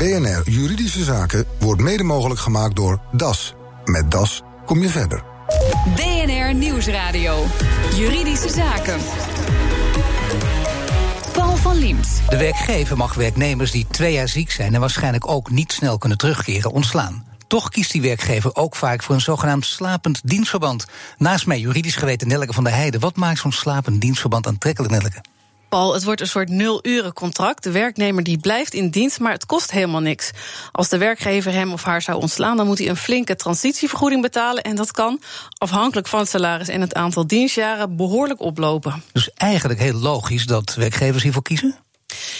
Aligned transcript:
BNR 0.00 0.50
Juridische 0.50 1.04
Zaken 1.04 1.44
wordt 1.58 1.80
mede 1.80 2.02
mogelijk 2.02 2.40
gemaakt 2.40 2.76
door 2.76 3.00
DAS. 3.12 3.54
Met 3.84 4.10
DAS 4.10 4.42
kom 4.66 4.82
je 4.82 4.88
verder. 4.88 5.22
BNR 5.94 6.54
Nieuwsradio. 6.54 7.46
Juridische 7.94 8.48
Zaken. 8.48 8.98
Paul 11.32 11.56
van 11.56 11.76
Liemt. 11.76 12.22
De 12.28 12.36
werkgever 12.36 12.96
mag 12.96 13.14
werknemers 13.14 13.70
die 13.70 13.86
twee 13.90 14.12
jaar 14.12 14.28
ziek 14.28 14.50
zijn 14.50 14.74
en 14.74 14.80
waarschijnlijk 14.80 15.28
ook 15.28 15.50
niet 15.50 15.72
snel 15.72 15.98
kunnen 15.98 16.18
terugkeren 16.18 16.70
ontslaan. 16.70 17.24
Toch 17.46 17.68
kiest 17.68 17.92
die 17.92 18.02
werkgever 18.02 18.54
ook 18.54 18.76
vaak 18.76 19.02
voor 19.02 19.14
een 19.14 19.20
zogenaamd 19.20 19.64
slapend 19.64 20.20
dienstverband. 20.24 20.86
Naast 21.18 21.46
mij 21.46 21.60
juridisch 21.60 21.96
geweten 21.96 22.28
Nelleke 22.28 22.52
van 22.52 22.64
der 22.64 22.74
Heijden. 22.74 23.00
Wat 23.00 23.16
maakt 23.16 23.38
zo'n 23.38 23.52
slapend 23.52 24.00
dienstverband 24.00 24.46
aantrekkelijk, 24.46 24.92
Nelleke? 24.92 25.20
Paul, 25.70 25.94
het 25.94 26.04
wordt 26.04 26.20
een 26.20 26.26
soort 26.26 26.48
nul-uren-contract. 26.48 27.62
De 27.62 27.70
werknemer 27.70 28.22
die 28.22 28.38
blijft 28.38 28.74
in 28.74 28.90
dienst, 28.90 29.20
maar 29.20 29.32
het 29.32 29.46
kost 29.46 29.70
helemaal 29.70 30.00
niks. 30.00 30.30
Als 30.72 30.88
de 30.88 30.98
werkgever 30.98 31.52
hem 31.52 31.72
of 31.72 31.82
haar 31.82 32.02
zou 32.02 32.20
ontslaan, 32.20 32.56
dan 32.56 32.66
moet 32.66 32.78
hij 32.78 32.88
een 32.88 32.96
flinke 32.96 33.36
transitievergoeding 33.36 34.22
betalen. 34.22 34.62
En 34.62 34.76
dat 34.76 34.92
kan, 34.92 35.20
afhankelijk 35.58 36.06
van 36.06 36.18
het 36.18 36.28
salaris 36.28 36.68
en 36.68 36.80
het 36.80 36.94
aantal 36.94 37.26
dienstjaren, 37.26 37.96
behoorlijk 37.96 38.40
oplopen. 38.40 39.02
Dus 39.12 39.30
eigenlijk 39.34 39.80
heel 39.80 39.98
logisch 39.98 40.46
dat 40.46 40.74
werkgevers 40.74 41.22
hiervoor 41.22 41.42
kiezen? 41.42 41.76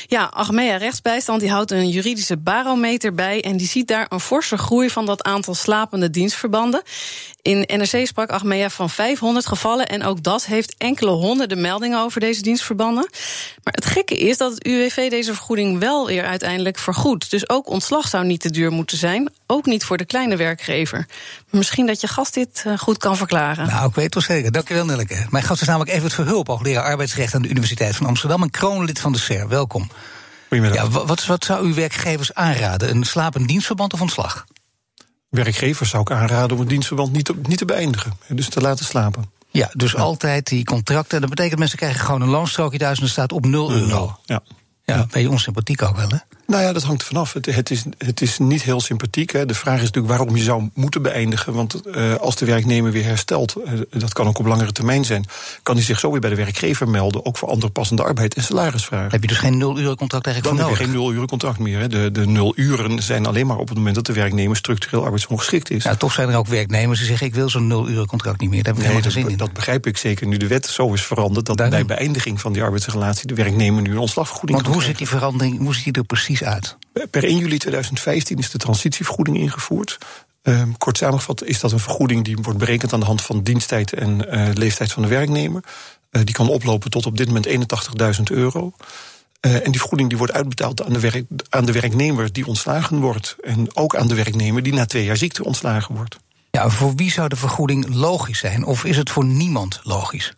Ja, 0.07 0.25
Achmea 0.25 0.77
Rechtsbijstand 0.77 1.41
die 1.41 1.51
houdt 1.51 1.71
een 1.71 1.89
juridische 1.89 2.37
barometer 2.37 3.15
bij... 3.15 3.43
en 3.43 3.57
die 3.57 3.67
ziet 3.67 3.89
daar 3.89 4.07
een 4.09 4.21
forse 4.21 4.59
groei 4.59 4.91
van 4.91 5.07
dat 5.07 5.23
aantal 5.23 5.55
slapende 5.55 6.11
dienstverbanden. 6.11 6.83
In 7.43 7.65
NRC 7.67 8.07
sprak 8.07 8.31
Achmea 8.31 8.71
van 8.71 8.91
500 8.91 9.47
gevallen... 9.47 9.87
en 9.87 10.05
ook 10.05 10.23
dat 10.23 10.45
heeft 10.45 10.75
enkele 10.79 11.11
honderden 11.11 11.61
meldingen 11.61 12.01
over 12.01 12.21
deze 12.21 12.43
dienstverbanden. 12.43 13.11
Maar 13.63 13.73
het 13.73 13.87
gekke 13.87 14.19
is 14.19 14.37
dat 14.37 14.53
het 14.53 14.67
UWV 14.67 15.11
deze 15.11 15.35
vergoeding 15.35 15.79
wel 15.79 16.07
weer 16.07 16.25
uiteindelijk 16.25 16.79
vergoedt. 16.79 17.31
Dus 17.31 17.49
ook 17.49 17.69
ontslag 17.69 18.09
zou 18.09 18.25
niet 18.25 18.41
te 18.41 18.51
duur 18.51 18.71
moeten 18.71 18.99
zijn. 18.99 19.33
Ook 19.47 19.67
niet 19.67 19.85
voor 19.85 19.97
de 19.97 20.05
kleine 20.05 20.37
werkgever. 20.37 21.07
Misschien 21.51 21.87
dat 21.87 22.01
je 22.01 22.09
gast 22.09 22.35
dit 22.35 22.63
eh, 22.67 22.79
goed 22.79 22.99
kan 22.99 23.17
verklaren. 23.17 23.67
Nou, 23.67 23.89
ik 23.89 23.95
weet 23.95 24.05
het 24.05 24.15
wel 24.15 24.37
zeker. 24.37 24.53
Dankjewel, 24.53 24.85
Nelleke. 24.85 25.27
Mijn 25.31 25.45
gast 25.45 25.61
is 25.61 25.67
namelijk 25.67 25.91
Evert 25.91 26.15
Verhulp, 26.15 26.47
hoogleraar 26.47 26.85
arbeidsrecht 26.85 27.35
aan 27.35 27.43
de 27.43 27.49
Universiteit 27.49 27.97
van 27.97 28.07
Amsterdam... 28.07 28.43
en 28.43 28.51
kroonlid 28.51 29.01
van 29.01 29.13
de 29.13 29.19
SER. 29.19 29.49
Welkom. 29.49 29.91
Goedemiddag. 30.49 30.93
Ja, 30.93 31.05
wat, 31.07 31.27
wat 31.27 31.45
zou 31.45 31.69
u 31.69 31.75
werkgevers 31.75 32.35
aanraden? 32.35 32.91
Een 32.91 33.05
slapend 33.05 33.49
dienstverband 33.49 33.93
of 33.93 34.01
ontslag? 34.01 34.45
Werkgevers 35.31 35.91
zou 35.91 36.03
ik 36.03 36.11
aanraden 36.11 36.53
om 36.53 36.61
het 36.61 36.69
dienstverband 36.69 37.13
niet 37.13 37.25
te, 37.25 37.35
niet 37.43 37.59
te 37.59 37.65
beëindigen. 37.65 38.13
Dus 38.29 38.49
te 38.49 38.61
laten 38.61 38.85
slapen. 38.85 39.31
Ja, 39.51 39.71
dus 39.73 39.97
altijd 39.97 40.47
die 40.47 40.65
contracten. 40.65 41.21
Dat 41.21 41.31
betekent 41.31 41.59
mensen 41.59 41.79
krijgen 41.79 42.05
gewoon 42.05 42.23
een 42.23 42.29
loonstrookje 42.29 42.79
thuis 42.79 42.99
en 42.99 43.05
er 43.05 43.11
staat 43.11 43.33
op 43.33 43.47
0 43.47 43.73
euro. 43.73 44.19
Ja. 44.25 44.43
Ja, 44.85 45.07
ben 45.11 45.23
je 45.23 45.31
onsympathiek 45.31 45.83
ook 45.83 45.97
wel, 45.97 46.09
hè? 46.09 46.17
Nou 46.51 46.63
ja, 46.63 46.73
dat 46.73 46.83
hangt 46.83 47.01
er 47.01 47.07
vanaf. 47.07 47.33
Het, 47.33 47.47
het, 47.47 47.71
is, 47.71 47.85
het 47.99 48.21
is 48.21 48.39
niet 48.39 48.63
heel 48.63 48.81
sympathiek. 48.81 49.31
Hè. 49.33 49.47
De 49.47 49.55
vraag 49.55 49.77
is 49.77 49.81
natuurlijk 49.81 50.15
waarom 50.15 50.37
je 50.37 50.43
zou 50.43 50.71
moeten 50.75 51.03
beëindigen. 51.03 51.53
Want 51.53 51.81
uh, 51.87 52.15
als 52.15 52.37
de 52.37 52.45
werknemer 52.45 52.93
weer 52.93 53.05
herstelt, 53.05 53.57
uh, 53.65 53.81
dat 53.91 54.13
kan 54.13 54.27
ook 54.27 54.39
op 54.39 54.47
langere 54.47 54.73
termijn 54.73 55.05
zijn, 55.05 55.25
kan 55.63 55.75
hij 55.75 55.85
zich 55.85 55.99
zo 55.99 56.11
weer 56.11 56.21
bij 56.21 56.31
de 56.31 56.37
werkgever 56.37 56.89
melden, 56.89 57.27
ook 57.27 57.37
voor 57.39 57.49
andere 57.49 57.73
passende 57.73 58.03
arbeid 58.03 58.35
en 58.35 58.43
salarisvragen. 58.43 59.11
Heb 59.11 59.23
je 59.23 59.29
dus 59.29 59.39
geen 59.39 59.59
nul-uren 59.59 59.97
contract 59.97 60.27
eigenlijk 60.27 60.57
Dan 60.57 60.67
voor 60.67 60.77
heb 60.77 60.87
je 60.87 60.93
geen 60.93 61.03
nul-uren 61.03 61.29
contract 61.29 61.59
meer. 61.59 61.79
Hè. 61.79 61.89
De, 61.89 62.11
de 62.11 62.27
nul 62.27 62.53
uren 62.57 63.03
zijn 63.03 63.27
alleen 63.27 63.47
maar 63.47 63.59
op 63.59 63.69
het 63.69 63.77
moment 63.77 63.95
dat 63.95 64.07
de 64.07 64.13
werknemer 64.13 64.57
structureel 64.57 65.05
arbeidsongeschikt 65.05 65.71
is. 65.71 65.85
Ja, 65.85 65.95
toch 65.97 66.13
zijn 66.13 66.29
er 66.29 66.37
ook 66.37 66.47
werknemers 66.47 66.99
die 66.99 67.09
zeggen: 67.09 67.27
ik 67.27 67.35
wil 67.35 67.49
zo'n 67.49 67.67
nul-uren 67.67 68.07
contract 68.07 68.41
niet 68.41 68.51
meer. 68.51 68.63
Daar 68.63 68.75
heb 68.75 68.83
ik 68.83 68.89
Nee, 68.89 68.95
geen 68.95 69.05
dat, 69.05 69.13
zin 69.13 69.29
in. 69.31 69.37
dat 69.37 69.53
begrijp 69.53 69.87
ik 69.87 69.97
zeker 69.97 70.27
nu 70.27 70.37
de 70.37 70.47
wet 70.47 70.67
zo 70.67 70.93
is 70.93 71.03
veranderd. 71.03 71.47
Dat 71.47 71.57
Daarom. 71.57 71.87
bij 71.87 71.97
beëindiging 71.97 72.41
van 72.41 72.53
die 72.53 72.63
arbeidsrelatie 72.63 73.27
de 73.27 73.35
werknemer 73.35 73.83
nu 73.83 73.91
een 73.91 73.99
ontslagvergoeding 73.99 74.63
Want 74.63 74.75
hoe 74.75 74.85
zit 74.85 74.99
die 74.99 75.09
verandering, 75.09 75.59
hoe 75.59 75.75
ziet 75.75 75.85
die 75.85 75.93
er 75.93 76.05
precies 76.05 76.40
uit? 76.45 76.77
Per 77.11 77.25
1 77.25 77.39
juli 77.39 77.59
2015 77.59 78.39
is 78.39 78.51
de 78.51 78.59
transitievergoeding 78.59 79.37
ingevoerd. 79.37 79.99
Um, 80.43 80.79
kort 80.79 80.97
samengevat 80.97 81.45
is 81.45 81.61
dat 81.61 81.73
een 81.73 81.79
vergoeding 81.79 82.25
die 82.25 82.37
wordt 82.37 82.59
berekend 82.59 82.93
aan 82.93 83.01
de 83.01 83.07
hand 83.07 83.23
van 83.23 83.43
diensttijd 83.43 83.93
en 83.93 84.27
uh, 84.35 84.49
leeftijd 84.55 84.93
van 84.93 85.03
de 85.03 85.09
werknemer. 85.09 85.65
Uh, 86.11 86.23
die 86.25 86.35
kan 86.35 86.49
oplopen 86.49 86.91
tot 86.91 87.07
op 87.07 87.17
dit 87.17 87.27
moment 87.27 87.49
81.000 88.17 88.23
euro. 88.25 88.73
Uh, 89.47 89.55
en 89.55 89.71
die 89.71 89.81
vergoeding 89.81 90.09
die 90.09 90.19
wordt 90.19 90.33
uitbetaald 90.33 90.83
aan 90.83 90.93
de, 90.93 91.01
werk, 91.01 91.25
aan 91.49 91.65
de 91.65 91.73
werknemer 91.73 92.33
die 92.33 92.47
ontslagen 92.47 93.01
wordt. 93.01 93.37
En 93.43 93.77
ook 93.77 93.97
aan 93.97 94.09
de 94.09 94.15
werknemer 94.15 94.63
die 94.63 94.73
na 94.73 94.87
twee 94.87 95.05
jaar 95.05 95.17
ziekte 95.17 95.45
ontslagen 95.45 95.95
wordt. 95.95 96.17
Ja, 96.51 96.69
voor 96.69 96.95
wie 96.95 97.11
zou 97.11 97.29
de 97.29 97.37
vergoeding 97.37 97.95
logisch 97.95 98.39
zijn? 98.39 98.65
Of 98.65 98.85
is 98.85 98.97
het 98.97 99.11
voor 99.11 99.25
niemand 99.25 99.81
logisch? 99.83 100.35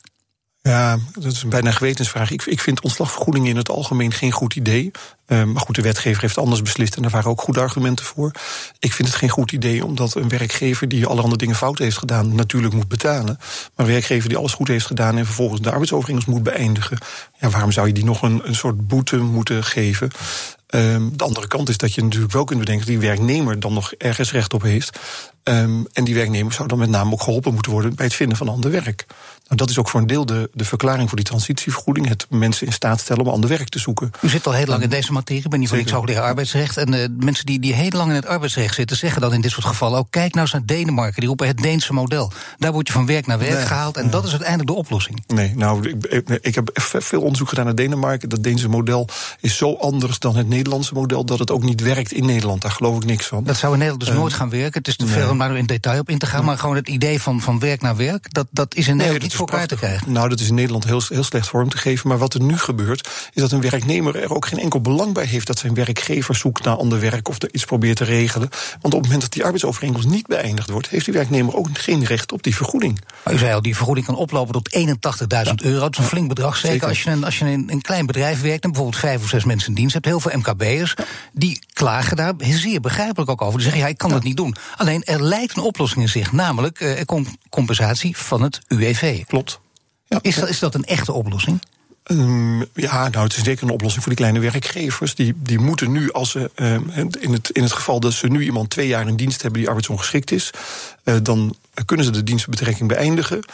Ja, 0.63 0.99
dat 1.13 1.33
is 1.33 1.49
bijna 1.49 1.67
een 1.67 1.75
gewetensvraag. 1.75 2.31
Ik, 2.31 2.43
ik 2.43 2.61
vind 2.61 2.81
ontslagvergoedingen 2.81 3.49
in 3.49 3.57
het 3.57 3.69
algemeen 3.69 4.13
geen 4.13 4.33
goed 4.33 4.55
idee. 4.55 4.91
Uh, 5.27 5.45
maar 5.45 5.63
goed, 5.63 5.75
de 5.75 5.83
wetgever 5.83 6.21
heeft 6.21 6.39
anders 6.39 6.63
beslist 6.63 6.97
en 6.97 7.03
daar 7.03 7.11
waren 7.11 7.31
ook 7.31 7.41
goede 7.41 7.61
argumenten 7.61 8.05
voor. 8.05 8.31
Ik 8.79 8.93
vind 8.93 9.09
het 9.09 9.17
geen 9.17 9.29
goed 9.29 9.53
idee 9.53 9.85
omdat 9.85 10.15
een 10.15 10.29
werkgever 10.29 10.89
die 10.89 11.07
allerhande 11.07 11.37
dingen 11.37 11.57
fout 11.57 11.79
heeft 11.79 11.99
gedaan, 11.99 12.35
natuurlijk 12.35 12.75
moet 12.75 12.89
betalen. 12.89 13.39
Maar 13.77 13.87
een 13.87 13.93
werkgever 13.93 14.29
die 14.29 14.39
alles 14.39 14.53
goed 14.53 14.69
heeft 14.69 14.87
gedaan 14.87 15.19
en 15.19 15.25
vervolgens 15.25 15.61
de 15.61 15.71
arbeidsovereenkomst 15.71 16.31
moet 16.31 16.43
beëindigen. 16.43 16.99
Ja, 17.41 17.51
waarom 17.51 17.73
zou 17.73 17.87
je 17.87 17.93
die 17.93 18.05
nog 18.05 18.23
een, 18.23 18.41
een 18.45 18.55
soort 18.55 18.87
boete 18.87 19.17
moeten 19.17 19.65
geven? 19.65 20.11
Um, 20.75 21.17
de 21.17 21.25
andere 21.25 21.47
kant 21.47 21.69
is 21.69 21.77
dat 21.77 21.95
je 21.95 22.03
natuurlijk 22.03 22.33
wel 22.33 22.45
kunt 22.45 22.59
bedenken 22.59 22.87
dat 22.87 22.95
die 22.95 23.09
werknemer 23.09 23.61
dan 23.61 23.73
nog 23.73 23.93
ergens 23.93 24.33
recht 24.33 24.55
op 24.55 24.63
heeft. 24.63 24.99
Um, 25.45 25.87
en 25.93 26.05
die 26.05 26.15
werknemer 26.15 26.53
zou 26.53 26.69
dan 26.69 26.79
met 26.79 26.89
name 26.89 27.13
ook 27.13 27.23
geholpen 27.23 27.53
moeten 27.53 27.73
worden 27.73 27.95
bij 27.95 28.07
het 28.07 28.15
vinden 28.15 28.37
van 28.37 28.49
ander 28.49 28.71
werk. 28.71 29.05
Nou, 29.45 29.57
dat 29.57 29.71
is 29.71 29.79
ook 29.79 29.89
voor 29.89 30.01
een 30.01 30.07
deel 30.07 30.27
de, 30.27 30.51
de 30.53 30.65
verklaring 30.65 31.09
voor 31.09 31.17
die 31.17 31.27
transitievergoeding. 31.27 32.09
Het 32.09 32.27
mensen 32.31 32.67
in 32.67 32.73
staat 32.73 33.01
stellen 33.01 33.25
om 33.25 33.33
ander 33.33 33.51
werk 33.51 33.69
te 33.69 33.79
zoeken. 33.79 34.11
U 34.21 34.29
zit 34.29 34.47
al 34.47 34.53
heel 34.53 34.67
lang 34.67 34.83
in 34.83 34.91
deze 34.91 35.12
materie, 35.13 35.49
ben 35.49 35.59
niet 35.59 35.69
voor 35.69 35.79
niks 35.79 35.91
hoogleraar 35.91 36.25
arbeidsrecht. 36.25 36.77
En 36.77 36.93
uh, 36.93 37.07
mensen 37.19 37.47
die, 37.47 37.61
die 37.61 37.75
heel 37.75 37.91
lang 37.91 38.09
in 38.09 38.17
het 38.17 38.27
arbeidsrecht 38.27 38.75
zitten, 38.75 38.97
zeggen 38.97 39.21
dan 39.21 39.35
in 39.35 39.41
dit 39.41 39.51
soort 39.51 39.67
gevallen 39.67 39.99
ook: 39.99 40.07
kijk 40.11 40.31
nou 40.31 40.41
eens 40.41 40.53
naar 40.53 40.67
Denemarken, 40.67 41.21
die 41.21 41.29
roepen 41.29 41.47
het 41.47 41.57
Deense 41.57 41.93
model. 41.93 42.33
Daar 42.59 42.73
word 42.73 42.87
je 42.87 42.93
van 42.93 43.07
werk 43.07 43.27
naar 43.27 43.39
werk 43.39 43.55
nee, 43.55 43.67
gehaald 43.67 43.97
en 43.97 44.11
dat 44.11 44.25
is 44.25 44.31
uiteindelijk 44.31 44.69
de 44.69 44.77
oplossing. 44.77 45.23
Nee, 45.27 45.53
nou, 45.57 45.89
ik, 45.89 46.07
ik, 46.07 46.29
ik, 46.29 46.55
heb 46.55 46.71
veel 46.83 47.21
onderzoek 47.21 47.49
gedaan 47.49 47.65
naar 47.65 47.75
Denemarken. 47.75 48.29
Dat 48.29 48.43
Deense 48.43 48.69
model 48.69 49.09
is 49.41 49.57
zo 49.57 49.75
anders 49.75 50.19
dan 50.19 50.37
het 50.37 50.49
Nederlandse 50.49 50.95
model 50.95 51.25
dat 51.25 51.39
het 51.39 51.51
ook 51.51 51.63
niet 51.63 51.81
werkt 51.81 52.13
in 52.13 52.27
Nederland. 52.27 52.63
Daar 52.63 52.71
geloof 52.71 52.97
ik 52.97 53.05
niks 53.05 53.27
van. 53.27 53.45
Dat 53.45 53.57
zou 53.57 53.73
in 53.73 53.79
Nederland 53.79 54.05
dus 54.05 54.15
uh, 54.15 54.21
nooit 54.21 54.33
gaan 54.33 54.51
werken. 54.51 54.79
Het 54.79 54.89
is 54.89 54.97
te 54.97 55.05
nee. 55.05 55.15
veel 55.15 55.31
om 55.31 55.39
daar 55.39 55.57
in 55.57 55.67
detail 55.67 56.01
op 56.01 56.11
in 56.11 56.19
te 56.19 56.27
gaan. 56.27 56.39
Nee. 56.39 56.47
Maar 56.47 56.59
gewoon 56.59 56.77
het 56.77 56.89
idee 56.89 57.21
van, 57.21 57.41
van 57.41 57.59
werk 57.59 57.81
naar 57.81 57.97
werk, 57.97 58.35
dat, 58.35 58.47
dat 58.51 58.75
is 58.75 58.89
in 58.89 58.97
Nederland 58.97 59.23
niet 59.23 59.35
voor 59.35 59.49
elkaar 59.49 59.67
te 59.67 59.77
krijgen. 59.77 60.13
Nou, 60.13 60.29
dat 60.29 60.41
is 60.41 60.49
in 60.49 60.55
Nederland 60.55 60.85
heel, 60.85 61.03
heel 61.09 61.25
slecht 61.25 61.49
vorm 61.49 61.69
te 61.69 61.77
geven. 61.77 62.09
Maar 62.09 62.19
wat 62.19 62.35
er 62.35 62.43
nu 62.43 62.59
gebeurt, 62.59 63.09
is 63.33 63.43
dat 63.43 63.53
een 63.53 63.61
werknemer 63.61 64.23
er 64.23 64.35
ook 64.35 64.47
geen 64.47 64.59
enkel 64.59 64.81
belang 64.81 65.02
bij 65.11 65.25
heeft 65.25 65.47
dat 65.47 65.59
zijn 65.59 65.75
werkgever 65.75 66.35
zoekt 66.35 66.65
naar 66.65 66.77
ander 66.77 67.01
werk 67.01 67.29
of 67.29 67.43
er 67.43 67.49
iets 67.53 67.65
probeert 67.65 67.97
te 67.97 68.05
regelen. 68.05 68.49
Want 68.81 68.95
op 68.95 69.01
het 69.01 69.03
moment 69.03 69.21
dat 69.21 69.33
die 69.33 69.43
arbeidsovereenkomst 69.43 70.09
niet 70.09 70.27
beëindigd 70.27 70.71
wordt, 70.71 70.89
heeft 70.89 71.05
die 71.05 71.15
werknemer 71.15 71.57
ook 71.57 71.69
geen 71.73 72.05
recht 72.05 72.33
op 72.33 72.43
die 72.43 72.57
vergoeding. 72.57 73.01
Maar 73.25 73.35
u 73.35 73.39
zei 73.39 73.55
al, 73.55 73.63
die 73.63 73.77
vergoeding 73.77 74.07
kan 74.07 74.17
oplopen 74.17 74.53
tot 74.53 74.77
81.000 74.77 74.87
ja. 75.29 75.55
euro. 75.57 75.81
Dat 75.81 75.93
is 75.93 75.99
een 75.99 76.05
flink 76.05 76.29
bedrag. 76.29 76.57
Zeker, 76.57 76.71
zeker. 76.71 76.89
als 76.89 77.03
je, 77.03 77.11
een, 77.11 77.25
als 77.25 77.39
je 77.39 77.51
in 77.51 77.71
een 77.71 77.81
klein 77.81 78.07
bedrijf 78.07 78.41
werkt 78.41 78.65
en 78.65 78.71
bijvoorbeeld 78.71 79.01
vijf 79.01 79.23
of 79.23 79.29
zes 79.29 79.45
mensen 79.45 79.69
in 79.69 79.75
dienst 79.75 79.93
hebt, 79.93 80.07
heel 80.07 80.21
veel 80.21 80.39
MKB'ers, 80.39 80.95
ja. 80.97 81.05
die 81.33 81.59
klagen 81.73 82.17
daar 82.17 82.35
zeer 82.39 82.81
begrijpelijk 82.81 83.31
ook 83.31 83.43
over. 83.43 83.55
Die 83.55 83.63
zeggen, 83.63 83.81
ja, 83.81 83.89
ik 83.89 83.99
kan 83.99 84.09
ja. 84.09 84.15
dat 84.15 84.25
niet 84.25 84.37
doen. 84.37 84.57
Alleen 84.77 85.05
er 85.05 85.23
lijkt 85.23 85.57
een 85.57 85.63
oplossing 85.63 86.03
in 86.03 86.09
zich, 86.09 86.33
namelijk 86.33 86.81
uh, 86.81 87.01
compensatie 87.51 88.17
van 88.17 88.43
het 88.43 88.61
UWV. 88.69 89.25
Klopt. 89.25 89.61
Ja. 90.07 90.19
Is, 90.23 90.35
dat, 90.35 90.49
is 90.49 90.59
dat 90.59 90.75
een 90.75 90.85
echte 90.85 91.13
oplossing? 91.13 91.61
Um, 92.07 92.65
ja, 92.75 93.09
nou, 93.09 93.25
het 93.25 93.37
is 93.37 93.45
zeker 93.45 93.65
een 93.65 93.71
oplossing 93.71 94.03
voor 94.03 94.15
die 94.15 94.25
kleine 94.25 94.51
werkgevers. 94.51 95.15
Die, 95.15 95.35
die 95.37 95.59
moeten 95.59 95.93
nu, 95.93 96.13
als 96.13 96.31
ze 96.31 96.51
um, 96.55 96.91
in, 97.21 97.33
het, 97.33 97.51
in 97.51 97.63
het 97.63 97.73
geval 97.73 98.01
dat 98.01 98.13
ze 98.13 98.27
nu 98.27 98.43
iemand 98.43 98.71
twee 98.71 98.87
jaar 98.87 99.09
in 99.09 99.17
dienst 99.17 99.43
hebben 99.43 99.61
die 99.61 99.69
arbeidsongeschikt 99.69 100.31
is, 100.31 100.51
uh, 101.05 101.17
dan 101.23 101.57
kunnen 101.85 102.07
ze 102.07 102.13
de 102.13 102.23
dienstbetrekking 102.23 102.89
beëindigen. 102.89 103.45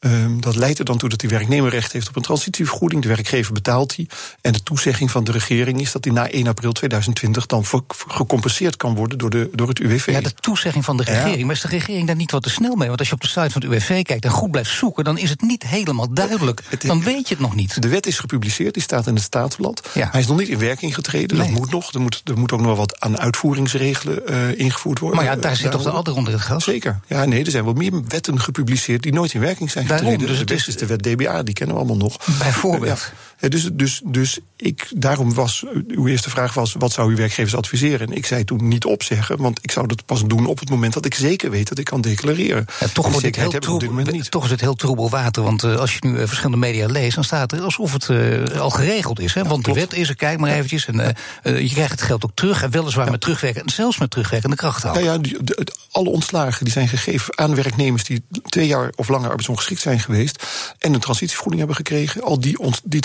Um, 0.00 0.40
dat 0.40 0.56
leidt 0.56 0.78
er 0.78 0.84
dan 0.84 0.98
toe 0.98 1.08
dat 1.08 1.20
die 1.20 1.28
werknemer 1.28 1.70
recht 1.70 1.92
heeft 1.92 2.08
op 2.08 2.16
een 2.16 2.22
transitievergoeding. 2.22 3.02
De 3.02 3.08
werkgever 3.08 3.52
betaalt 3.52 3.96
die. 3.96 4.08
En 4.40 4.52
de 4.52 4.62
toezegging 4.62 5.10
van 5.10 5.24
de 5.24 5.32
regering 5.32 5.80
is 5.80 5.92
dat 5.92 6.02
die 6.02 6.12
na 6.12 6.30
1 6.30 6.46
april 6.46 6.72
2020 6.72 7.46
dan 7.46 7.64
gecompenseerd 8.08 8.76
kan 8.76 8.94
worden 8.94 9.18
door, 9.18 9.30
de, 9.30 9.48
door 9.52 9.68
het 9.68 9.78
UWV. 9.78 10.06
Ja, 10.06 10.20
de 10.20 10.34
toezegging 10.34 10.84
van 10.84 10.96
de 10.96 11.02
regering. 11.02 11.38
Ja. 11.38 11.44
Maar 11.44 11.54
is 11.54 11.60
de 11.60 11.68
regering 11.68 12.06
daar 12.06 12.16
niet 12.16 12.30
wat 12.30 12.42
te 12.42 12.50
snel 12.50 12.74
mee? 12.74 12.88
Want 12.88 12.98
als 12.98 13.08
je 13.08 13.14
op 13.14 13.20
de 13.20 13.28
site 13.28 13.50
van 13.50 13.62
het 13.62 13.70
UWV 13.70 14.02
kijkt 14.02 14.24
en 14.24 14.30
goed 14.30 14.50
blijft 14.50 14.70
zoeken, 14.70 15.04
dan 15.04 15.18
is 15.18 15.30
het 15.30 15.40
niet 15.40 15.62
helemaal 15.62 16.14
duidelijk. 16.14 16.62
Het, 16.68 16.86
dan 16.86 17.02
weet 17.02 17.28
je 17.28 17.34
het 17.34 17.42
nog 17.42 17.54
niet. 17.54 17.82
De 17.82 17.88
wet 17.88 18.06
is 18.06 18.18
gepubliceerd, 18.18 18.74
die 18.74 18.82
staat 18.82 19.06
in 19.06 19.14
het 19.14 19.22
staatsblad. 19.22 19.88
Ja. 19.94 20.08
Hij 20.10 20.20
is 20.20 20.26
nog 20.26 20.38
niet 20.38 20.48
in 20.48 20.58
werking 20.58 20.94
getreden. 20.94 21.36
Nee. 21.36 21.46
Dat 21.46 21.58
moet 21.58 21.70
nog. 21.70 21.92
Er 21.92 22.00
moet, 22.00 22.20
er 22.24 22.38
moet 22.38 22.52
ook 22.52 22.60
nog 22.60 22.76
wat 22.76 23.00
aan 23.00 23.18
uitvoeringsregelen 23.18 24.22
uh, 24.30 24.58
ingevoerd 24.58 24.98
worden. 24.98 25.18
Maar 25.18 25.28
ja, 25.28 25.36
daar 25.36 25.56
zit 25.56 25.70
toch 25.70 25.82
de 25.82 25.90
ander 25.90 26.14
onder 26.14 26.32
het 26.32 26.42
gas? 26.42 26.64
Zeker. 26.64 27.00
Ja, 27.06 27.24
nee, 27.24 27.44
er 27.44 27.50
zijn 27.50 27.64
wel 27.64 27.72
meer 27.72 28.04
wetten 28.08 28.40
gepubliceerd 28.40 29.02
die 29.02 29.12
nooit 29.12 29.34
in 29.34 29.40
werking 29.40 29.70
zijn 29.70 29.85
daarom, 29.86 30.18
dus 30.18 30.38
het 30.38 30.50
is, 30.50 30.68
is 30.68 30.76
de 30.76 30.86
wet 30.86 31.02
DBA, 31.02 31.42
die 31.42 31.54
kennen 31.54 31.76
we 31.76 31.82
allemaal 31.82 32.08
nog. 32.08 32.16
Bijvoorbeeld. 32.38 33.12
Ja, 33.40 33.48
dus, 33.48 33.68
dus, 33.72 34.00
dus 34.04 34.38
ik, 34.56 34.88
daarom 34.96 35.34
was, 35.34 35.64
uw 35.88 36.06
eerste 36.06 36.30
vraag 36.30 36.54
was, 36.54 36.74
wat 36.78 36.92
zou 36.92 37.10
uw 37.10 37.16
werkgevers 37.16 37.54
adviseren? 37.54 38.08
En 38.08 38.16
ik 38.16 38.26
zei 38.26 38.44
toen 38.44 38.68
niet 38.68 38.84
opzeggen, 38.84 39.36
want 39.36 39.58
ik 39.62 39.70
zou 39.70 39.86
dat 39.86 40.06
pas 40.06 40.24
doen 40.24 40.46
op 40.46 40.58
het 40.58 40.70
moment 40.70 40.92
dat 40.92 41.04
ik 41.04 41.14
zeker 41.14 41.50
weet 41.50 41.68
dat 41.68 41.78
ik 41.78 41.84
kan 41.84 42.00
declareren. 42.00 42.66
Ja, 42.80 42.86
toch, 42.92 43.08
wordt 43.08 43.26
het 43.26 43.36
heel 43.36 43.50
troebel, 43.50 44.22
toch 44.28 44.44
is 44.44 44.50
het 44.50 44.60
heel 44.60 44.74
troebel 44.74 45.10
water, 45.10 45.42
want 45.42 45.64
uh, 45.64 45.76
als 45.76 45.92
je 45.92 45.98
nu 46.00 46.12
uh, 46.12 46.26
verschillende 46.26 46.56
media 46.56 46.86
leest, 46.86 47.14
dan 47.14 47.24
staat 47.24 47.52
er 47.52 47.60
alsof 47.60 47.92
het 47.92 48.08
uh, 48.08 48.60
al 48.60 48.70
geregeld 48.70 49.20
is. 49.20 49.34
Hè? 49.34 49.40
Ja, 49.40 49.48
want 49.48 49.62
klopt. 49.62 49.80
de 49.80 49.86
wet 49.86 49.98
is 49.98 50.08
er, 50.08 50.16
kijk 50.16 50.38
maar 50.38 50.50
eventjes, 50.50 50.86
en 50.86 51.16
je 51.42 51.70
krijgt 51.72 51.90
het 51.90 52.02
geld 52.02 52.24
ook 52.24 52.34
terug, 52.34 52.62
en 52.62 52.70
weliswaar 52.70 53.04
ja. 53.04 53.10
met 53.10 53.20
terugwerken, 53.20 53.70
zelfs 53.70 53.98
met 53.98 54.10
terugwerkende 54.10 54.56
kracht 54.56 54.82
Ja, 54.82 54.98
ja 54.98 55.18
die, 55.18 55.44
de, 55.44 55.66
alle 55.90 56.10
ontslagen 56.10 56.64
die 56.64 56.72
zijn 56.72 56.88
gegeven 56.88 57.38
aan 57.38 57.54
werknemers 57.54 58.04
die 58.04 58.22
twee 58.44 58.66
jaar 58.66 58.92
of 58.94 59.08
langer 59.08 59.28
arbeidsongeschikt 59.28 59.80
zijn 59.80 60.00
geweest 60.00 60.46
en 60.78 60.94
een 60.94 61.00
transitievergoeding 61.00 61.58
hebben 61.58 61.76
gekregen, 61.76 62.22
al 62.22 62.40
die, 62.40 62.58
die 62.84 63.00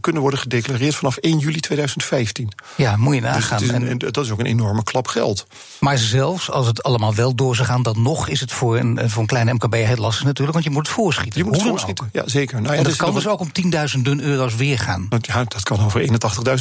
kunnen 0.00 0.22
worden 0.22 0.40
gedeclareerd 0.40 0.94
vanaf 0.94 1.16
1 1.16 1.38
juli 1.38 1.60
2015. 1.60 2.48
Ja, 2.76 2.96
moet 2.96 3.14
je 3.14 3.20
nagaan. 3.20 3.58
Dus 3.58 3.68
een, 3.68 3.88
en, 3.88 3.98
dat 3.98 4.24
is 4.24 4.30
ook 4.30 4.38
een 4.38 4.46
enorme 4.46 4.82
klap 4.82 5.06
geld. 5.08 5.46
Maar 5.80 5.98
zelfs 5.98 6.50
als 6.50 6.66
het 6.66 6.82
allemaal 6.82 7.14
wel 7.14 7.34
door 7.34 7.56
zou 7.56 7.68
gaan, 7.68 7.82
dan 7.82 8.02
nog 8.02 8.28
is 8.28 8.40
het 8.40 8.52
voor 8.52 8.78
een, 8.78 9.10
voor 9.10 9.20
een 9.20 9.28
kleine 9.28 9.52
MKB 9.52 9.74
heel 9.74 9.96
lastig 9.96 10.24
natuurlijk, 10.24 10.52
want 10.52 10.64
je 10.64 10.70
moet 10.70 10.86
het 10.86 10.96
voorschieten. 10.96 11.40
Je 11.40 11.44
moet 11.44 11.56
het 11.56 11.64
voorschieten, 11.68 12.08
ja 12.12 12.22
zeker. 12.26 12.60
Nou, 12.60 12.72
ja, 12.72 12.78
en 12.78 12.84
dat 12.84 12.96
kan 12.96 13.14
dus 13.14 13.26
ook 13.26 13.40
om 13.40 13.50
10.000 13.96 14.00
euro's 14.02 14.54
weer 14.54 14.78
gaan. 14.78 15.08
Ja, 15.20 15.44
dat 15.44 15.62
kan 15.62 15.84
over 15.84 16.00
81.000 16.00 16.06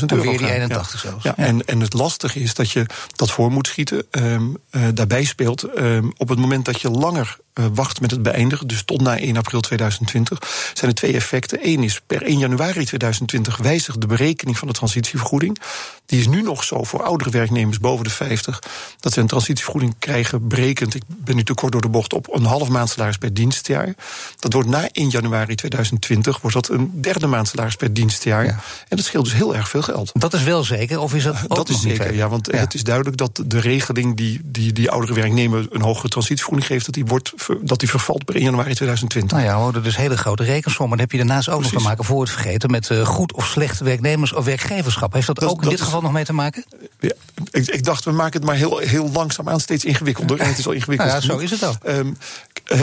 euro 0.06 0.24
weer 0.24 0.38
die 0.38 0.52
81 0.52 1.04
ja. 1.04 1.10
zelfs. 1.10 1.24
Ja, 1.24 1.34
ja. 1.38 1.44
En, 1.44 1.66
en 1.66 1.80
het 1.80 1.94
lastige 1.94 2.40
is 2.40 2.54
dat 2.54 2.72
je 2.72 2.86
dat 3.16 3.32
voor 3.32 3.52
moet 3.52 3.68
schieten. 3.68 4.06
Um, 4.12 4.58
uh, 4.72 4.84
daarbij 4.94 5.24
speelt 5.24 5.78
um, 5.78 6.14
op 6.18 6.30
het 6.30 6.40
moment 6.40 6.66
dat 6.66 6.82
je 6.82 6.90
langer 6.90 7.38
wacht 7.54 8.02
met 8.02 8.12
het 8.12 8.24
beëindigen, 8.24 8.68
dus 8.68 8.84
tot 8.84 9.02
na 9.02 9.20
1 9.20 9.38
april 9.38 9.62
2020, 9.62 10.40
zijn 10.74 10.92
er 10.92 10.98
twee 10.98 11.14
effecten. 11.14 11.60
Eén 11.62 11.84
is 11.84 12.02
per 12.08 12.24
1 12.24 12.38
januari 12.38 12.86
2020 12.86 13.58
wijzigt 13.58 14.02
de 14.02 14.08
berekening 14.08 14.58
van 14.58 14.68
de 14.68 14.74
transitievergoeding. 14.74 15.58
Die 16.06 16.20
is 16.20 16.28
nu 16.28 16.42
nog 16.42 16.64
zo 16.64 16.84
voor 16.84 17.04
oudere 17.04 17.30
werknemers 17.30 17.80
boven 17.80 18.04
de 18.04 18.10
50 18.10 18.60
dat 19.00 19.14
ze 19.14 19.20
een 19.20 19.28
transitievergoeding 19.28 19.96
krijgen 20.00 20.48
berekend. 20.48 20.96
Ik 20.96 21.04
ben 21.08 21.36
nu 21.36 21.44
te 21.44 21.54
kort 21.54 21.72
door 21.72 21.82
de 21.82 21.90
bocht 21.90 22.14
op 22.14 22.34
een 22.34 22.46
half 22.46 22.70
maand 22.70 22.90
salaris 22.90 23.18
per 23.18 23.34
dienstjaar. 23.34 23.96
Dat 24.40 24.54
wordt 24.54 24.70
na 24.70 24.90
1 24.92 25.10
januari 25.10 25.56
2020 25.56 26.42
wordt 26.42 26.56
dat 26.56 26.70
een 26.70 27.02
derde 27.02 27.28
maand 27.28 27.48
salaris 27.48 27.76
per 27.76 27.94
dienstjaar. 27.94 28.46
Ja. 28.46 28.60
En 28.88 28.98
dat 28.98 29.06
scheelt 29.06 29.24
dus 29.24 29.34
heel 29.34 29.56
erg 29.56 29.70
veel 29.70 29.82
geld. 29.82 30.12
Dat 30.14 30.34
is 30.34 30.44
wel 30.44 30.64
zeker, 30.64 31.00
of 31.00 31.14
is 31.14 31.24
dat 31.24 31.36
ook 31.48 31.56
Dat 31.56 31.70
is 31.70 31.82
zeker, 31.82 32.14
ja, 32.14 32.30
want 32.30 32.48
ja. 32.52 32.58
het 32.58 32.74
is 32.74 32.84
duidelijk 32.84 33.18
dat 33.18 33.44
de 33.46 33.60
regeling 33.60 34.18
die 34.18 34.42
die, 34.44 34.74
die 34.74 34.92
oudere 34.92 35.14
werknemer 35.14 35.68
een 35.70 35.82
hogere 35.82 36.08
transitievergoeding 36.08 36.68
geeft, 36.68 36.86
dat 36.86 36.94
die 36.94 37.06
wordt 37.06 37.34
dat 37.62 37.80
die 37.80 37.90
vervalt 37.90 38.26
per 38.26 38.36
1 38.36 38.44
januari 38.44 38.74
2020. 38.74 39.38
Nou 39.38 39.50
ja, 39.50 39.56
we 39.56 39.60
houden 39.60 39.84
dus 39.84 39.98
hele 39.98 40.18
grote 40.18 40.44
rekensommen. 40.44 40.98
Dan 40.98 41.08
heb 41.08 41.12
je 41.12 41.18
daarnaast 41.18 41.50
ook 41.50 41.56
Precies. 41.56 41.74
nog 41.74 41.82
te 41.82 41.88
maken, 41.88 42.06
voor 42.06 42.22
het 42.22 42.30
vergeten, 42.30 42.72
met 42.72 42.90
uh, 42.90 43.06
goed 43.06 43.34
of 43.34 43.46
slecht 43.46 43.80
werknemers- 43.80 44.34
of 44.34 44.46
werkgeverschap. 44.46 45.14
Heeft 45.14 45.28
dat, 45.28 45.40
dat 45.40 45.50
ook 45.50 45.56
in 45.56 45.62
dat 45.62 45.70
dit 45.70 45.80
is, 45.80 45.86
geval 45.86 46.02
nog 46.02 46.12
mee 46.12 46.26
te 46.26 46.34
maken? 46.34 46.66
Ja, 47.00 47.12
ik, 47.52 47.68
ik, 47.68 47.84
dacht, 47.84 48.04
we 48.04 48.12
maken 48.12 48.40
het 48.40 48.44
maar 48.44 48.56
heel, 48.56 48.78
heel 48.78 49.10
langzaam 49.14 49.50
aan 49.50 49.60
steeds 49.60 49.86
ingewikkelder. 49.86 50.40
En 50.40 50.48
het 50.48 50.58
is 50.58 50.66
al 50.66 50.72
ingewikkeld. 50.72 51.00
Nou 51.12 51.22
ja, 51.22 51.28
zo 51.28 51.38
is 51.38 51.52
het 51.52 51.66
ook. 51.66 51.76
Um, 51.88 52.18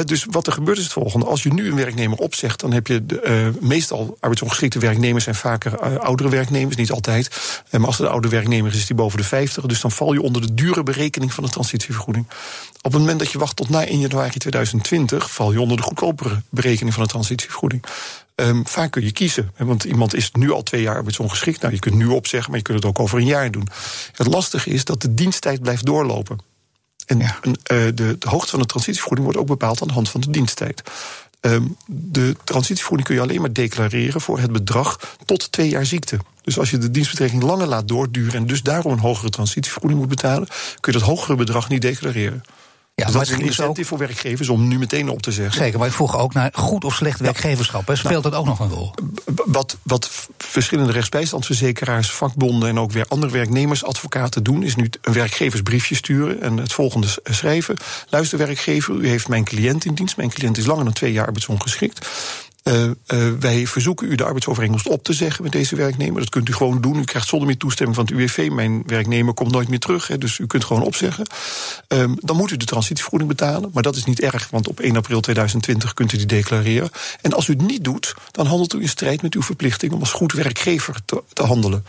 dus 0.05 0.27
wat 0.31 0.47
er 0.47 0.53
gebeurt 0.53 0.79
is 0.79 0.85
het 0.85 0.93
volgende. 0.93 1.27
Als 1.27 1.43
je 1.43 1.53
nu 1.53 1.69
een 1.69 1.77
werknemer 1.77 2.19
opzegt, 2.19 2.61
dan 2.61 2.73
heb 2.73 2.87
je 2.87 3.07
de, 3.07 3.53
uh, 3.61 3.63
meestal 3.69 4.17
arbeidsongeschikte 4.21 4.79
werknemers 4.79 5.25
zijn 5.25 5.37
vaker 5.37 5.73
uh, 5.73 5.97
oudere 5.97 6.29
werknemers, 6.29 6.77
niet 6.77 6.91
altijd. 6.91 7.27
Uh, 7.71 7.73
maar 7.79 7.87
als 7.87 7.99
het 7.99 8.07
een 8.07 8.13
oude 8.13 8.29
werknemer 8.29 8.71
is, 8.71 8.77
is 8.77 8.87
die 8.87 8.97
boven 8.97 9.19
de 9.19 9.25
50. 9.25 9.67
Dus 9.67 9.81
dan 9.81 9.91
val 9.91 10.13
je 10.13 10.23
onder 10.23 10.43
de 10.43 10.55
dure 10.55 10.83
berekening 10.83 11.35
van 11.35 11.45
de 11.45 11.51
transitievergoeding. 11.51 12.27
Op 12.83 12.93
het 12.93 13.01
moment 13.01 13.19
dat 13.19 13.33
je 13.33 13.39
wacht 13.39 13.57
tot 13.57 13.69
na 13.69 13.87
1 13.87 13.99
januari 13.99 14.31
2020, 14.51 15.31
val 15.31 15.53
je 15.53 15.61
onder 15.61 15.77
de 15.77 15.83
goedkopere 15.83 16.43
berekening 16.49 16.95
van 16.95 17.03
de 17.03 17.09
transitievergoeding. 17.09 17.85
Um, 18.35 18.67
vaak 18.67 18.91
kun 18.91 19.05
je 19.05 19.13
kiezen. 19.13 19.51
Want 19.57 19.85
iemand 19.85 20.15
is 20.15 20.31
nu 20.33 20.51
al 20.51 20.63
twee 20.63 20.83
jaar 20.83 20.97
arbeidsongeschikt. 20.97 21.61
Nou, 21.61 21.75
je 21.75 21.81
kunt 21.81 21.95
nu 21.95 22.07
opzeggen, 22.07 22.51
maar 22.51 22.59
je 22.59 22.65
kunt 22.65 22.79
het 22.79 22.87
ook 22.87 22.99
over 22.99 23.19
een 23.19 23.27
jaar 23.27 23.51
doen. 23.51 23.69
Het 24.13 24.27
lastige 24.27 24.71
is 24.71 24.85
dat 24.85 25.03
de 25.03 25.15
diensttijd 25.15 25.63
blijft 25.63 25.87
doorlopen. 25.87 26.39
En 27.07 27.19
ja. 27.19 27.39
uh, 27.43 27.53
de, 27.67 27.93
de, 27.95 28.17
hoogte 28.21 28.51
van 28.51 28.61
de 28.61 28.67
transitievergoeding 28.67 29.27
wordt 29.27 29.43
ook 29.43 29.59
bepaald 29.59 29.83
aan 29.83 29.89
de 29.89 29.95
hand 29.95 30.09
van 30.09 30.21
de 30.21 30.31
diensttijd. 30.31 30.83
Um, 31.41 31.77
de 31.87 32.37
transitievergoeding 32.45 33.09
kun 33.09 33.17
je 33.17 33.23
alleen 33.23 33.41
maar 33.41 33.53
declareren 33.53 34.21
voor 34.21 34.39
het 34.39 34.53
bedrag 34.53 35.17
tot 35.25 35.53
twee 35.53 35.69
jaar 35.69 35.87
ziekte. 35.87 36.19
Dus 36.43 36.59
als 36.59 36.71
je 36.71 36.79
de 36.79 36.91
dienstbetrekking 36.91 37.43
langer 37.43 37.67
laat 37.67 37.89
doorduren 37.89 38.35
en 38.35 38.47
dus 38.47 38.63
daarom 38.63 38.93
een 38.93 38.99
hogere 38.99 39.31
transitievergoeding 39.31 40.01
moet 40.01 40.11
betalen, 40.11 40.49
kun 40.81 40.93
je 40.93 40.99
dat 40.99 41.09
hogere 41.09 41.37
bedrag 41.37 41.69
niet 41.69 41.83
declareren. 41.83 42.43
Ja, 42.99 43.05
dus 43.05 43.13
dat 43.13 43.23
is 43.23 43.31
een 43.31 43.41
incentive 43.41 43.81
ook... 43.81 43.87
voor 43.87 43.99
werkgevers 43.99 44.49
om 44.49 44.69
nu 44.69 44.79
meteen 44.79 45.09
op 45.09 45.23
te 45.23 45.33
zeggen. 45.33 45.63
Zeker, 45.63 45.79
maar 45.79 45.89
ik 45.89 45.95
vroeg 45.95 46.19
ook 46.19 46.35
naar 46.35 46.51
goed 46.55 46.85
of 46.85 46.95
slecht 46.95 47.21
werkgeverschap. 47.21 47.87
Hè? 47.87 47.97
Speelt 47.97 48.11
nou, 48.13 48.23
dat 48.23 48.35
ook 48.35 48.47
nog 48.47 48.61
een 48.61 48.69
rol? 48.69 48.95
Wat, 49.45 49.77
wat 49.83 50.29
verschillende 50.39 50.93
rechtsbijstandsverzekeraars, 50.93 52.11
vakbonden 52.11 52.69
en 52.69 52.79
ook 52.79 52.93
weer 52.93 53.05
andere 53.09 53.33
werknemersadvocaten 53.33 54.43
doen, 54.43 54.63
is 54.63 54.77
nu 54.77 54.91
een 55.01 55.13
werkgeversbriefje 55.13 55.95
sturen 55.95 56.43
en 56.43 56.57
het 56.57 56.73
volgende 56.73 57.07
schrijven. 57.25 57.77
Luister, 58.09 58.39
werkgever, 58.39 58.95
u 58.95 59.09
heeft 59.09 59.29
mijn 59.29 59.45
cliënt 59.45 59.85
in 59.85 59.95
dienst. 59.95 60.17
Mijn 60.17 60.31
cliënt 60.31 60.59
is 60.59 60.67
langer 60.67 60.85
dan 60.85 60.93
twee 60.93 61.13
jaar 61.13 61.27
arbeidsongeschikt. 61.27 62.07
Uh, 62.65 62.85
uh, 62.85 62.93
wij 63.41 63.67
verzoeken 63.67 64.11
u 64.11 64.15
de 64.15 64.25
arbeidsovereenkomst 64.25 64.89
op 64.89 65.03
te 65.03 65.13
zeggen 65.13 65.43
met 65.43 65.53
deze 65.53 65.77
werknemer. 65.77 66.21
Dat 66.21 66.31
kunt 66.31 66.49
u 66.49 66.53
gewoon 66.53 66.81
doen. 66.81 66.99
U 66.99 67.05
krijgt 67.05 67.29
zonder 67.29 67.49
meer 67.49 67.57
toestemming 67.57 67.97
van 67.97 68.07
het 68.07 68.15
UWV. 68.15 68.49
Mijn 68.53 68.83
werknemer 68.87 69.35
komt 69.35 69.53
nooit 69.53 69.69
meer 69.69 69.79
terug, 69.79 70.07
hè, 70.07 70.19
dus 70.19 70.39
u 70.39 70.47
kunt 70.47 70.65
gewoon 70.65 70.83
opzeggen. 70.83 71.27
Um, 71.89 72.17
dan 72.21 72.37
moet 72.37 72.51
u 72.51 72.57
de 72.57 72.65
transitievergoeding 72.65 73.31
betalen. 73.31 73.71
Maar 73.73 73.83
dat 73.83 73.97
is 73.97 74.05
niet 74.05 74.21
erg, 74.21 74.51
want 74.51 74.69
op 74.69 74.81
1 74.81 74.97
april 74.97 75.21
2020 75.21 75.95
kunt 75.95 76.13
u 76.13 76.17
die 76.17 76.27
declareren. 76.27 76.91
En 77.21 77.33
als 77.33 77.49
u 77.49 77.53
het 77.53 77.63
niet 77.63 77.85
doet, 77.85 78.15
dan 78.31 78.47
handelt 78.47 78.75
u 78.75 78.81
in 78.81 78.89
strijd 78.89 79.23
met 79.23 79.35
uw 79.35 79.43
verplichting 79.43 79.93
om 79.93 80.01
als 80.01 80.13
goed 80.13 80.33
werkgever 80.33 80.97
te 81.05 81.43
handelen. 81.43 81.85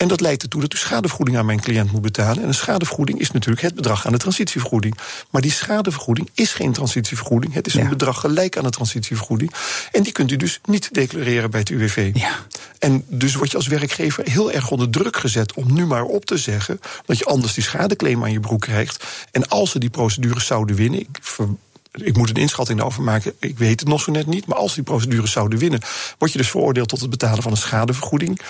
En 0.00 0.08
dat 0.08 0.20
leidt 0.20 0.42
ertoe 0.42 0.60
dat 0.60 0.74
u 0.74 0.76
schadevergoeding 0.76 1.38
aan 1.38 1.46
mijn 1.46 1.60
cliënt 1.60 1.92
moet 1.92 2.02
betalen. 2.02 2.42
En 2.42 2.48
een 2.48 2.54
schadevergoeding 2.54 3.20
is 3.20 3.30
natuurlijk 3.30 3.62
het 3.62 3.74
bedrag 3.74 4.06
aan 4.06 4.12
de 4.12 4.18
transitievergoeding. 4.18 4.98
Maar 5.30 5.42
die 5.42 5.50
schadevergoeding 5.50 6.30
is 6.34 6.52
geen 6.52 6.72
transitievergoeding. 6.72 7.54
Het 7.54 7.66
is 7.66 7.72
ja. 7.72 7.80
een 7.80 7.88
bedrag 7.88 8.20
gelijk 8.20 8.56
aan 8.56 8.64
de 8.64 8.70
transitievergoeding. 8.70 9.52
En 9.92 10.02
die 10.02 10.12
kunt 10.12 10.30
u 10.30 10.36
dus 10.36 10.60
niet 10.64 10.94
declareren 10.94 11.50
bij 11.50 11.60
het 11.60 11.68
UWV. 11.68 12.10
Ja. 12.14 12.34
En 12.78 13.04
dus 13.08 13.34
word 13.34 13.50
je 13.50 13.56
als 13.56 13.66
werkgever 13.66 14.24
heel 14.30 14.52
erg 14.52 14.70
onder 14.70 14.90
druk 14.90 15.16
gezet 15.16 15.54
om 15.54 15.72
nu 15.72 15.86
maar 15.86 16.04
op 16.04 16.24
te 16.24 16.38
zeggen 16.38 16.80
dat 17.06 17.18
je 17.18 17.24
anders 17.24 17.54
die 17.54 17.64
schadeclaim 17.64 18.22
aan 18.22 18.32
je 18.32 18.40
broek 18.40 18.60
krijgt. 18.60 19.04
En 19.30 19.48
als 19.48 19.70
ze 19.70 19.78
die 19.78 19.90
procedures 19.90 20.46
zouden 20.46 20.76
winnen. 20.76 21.00
Ik 21.00 21.18
ver, 21.20 21.48
ik 21.92 22.16
moet 22.16 22.28
een 22.28 22.34
inschatting 22.34 22.78
daarover 22.78 23.02
maken. 23.02 23.32
Ik 23.38 23.58
weet 23.58 23.80
het 23.80 23.88
nog 23.88 24.00
zo 24.00 24.10
net 24.12 24.26
niet. 24.26 24.46
Maar 24.46 24.58
als 24.58 24.74
die 24.74 24.84
procedures 24.84 25.32
zouden 25.32 25.58
winnen, 25.58 25.80
word 26.18 26.32
je 26.32 26.38
dus 26.38 26.50
veroordeeld 26.50 26.88
tot 26.88 27.00
het 27.00 27.10
betalen 27.10 27.42
van 27.42 27.52
een 27.52 27.58
schadevergoeding 27.58 28.40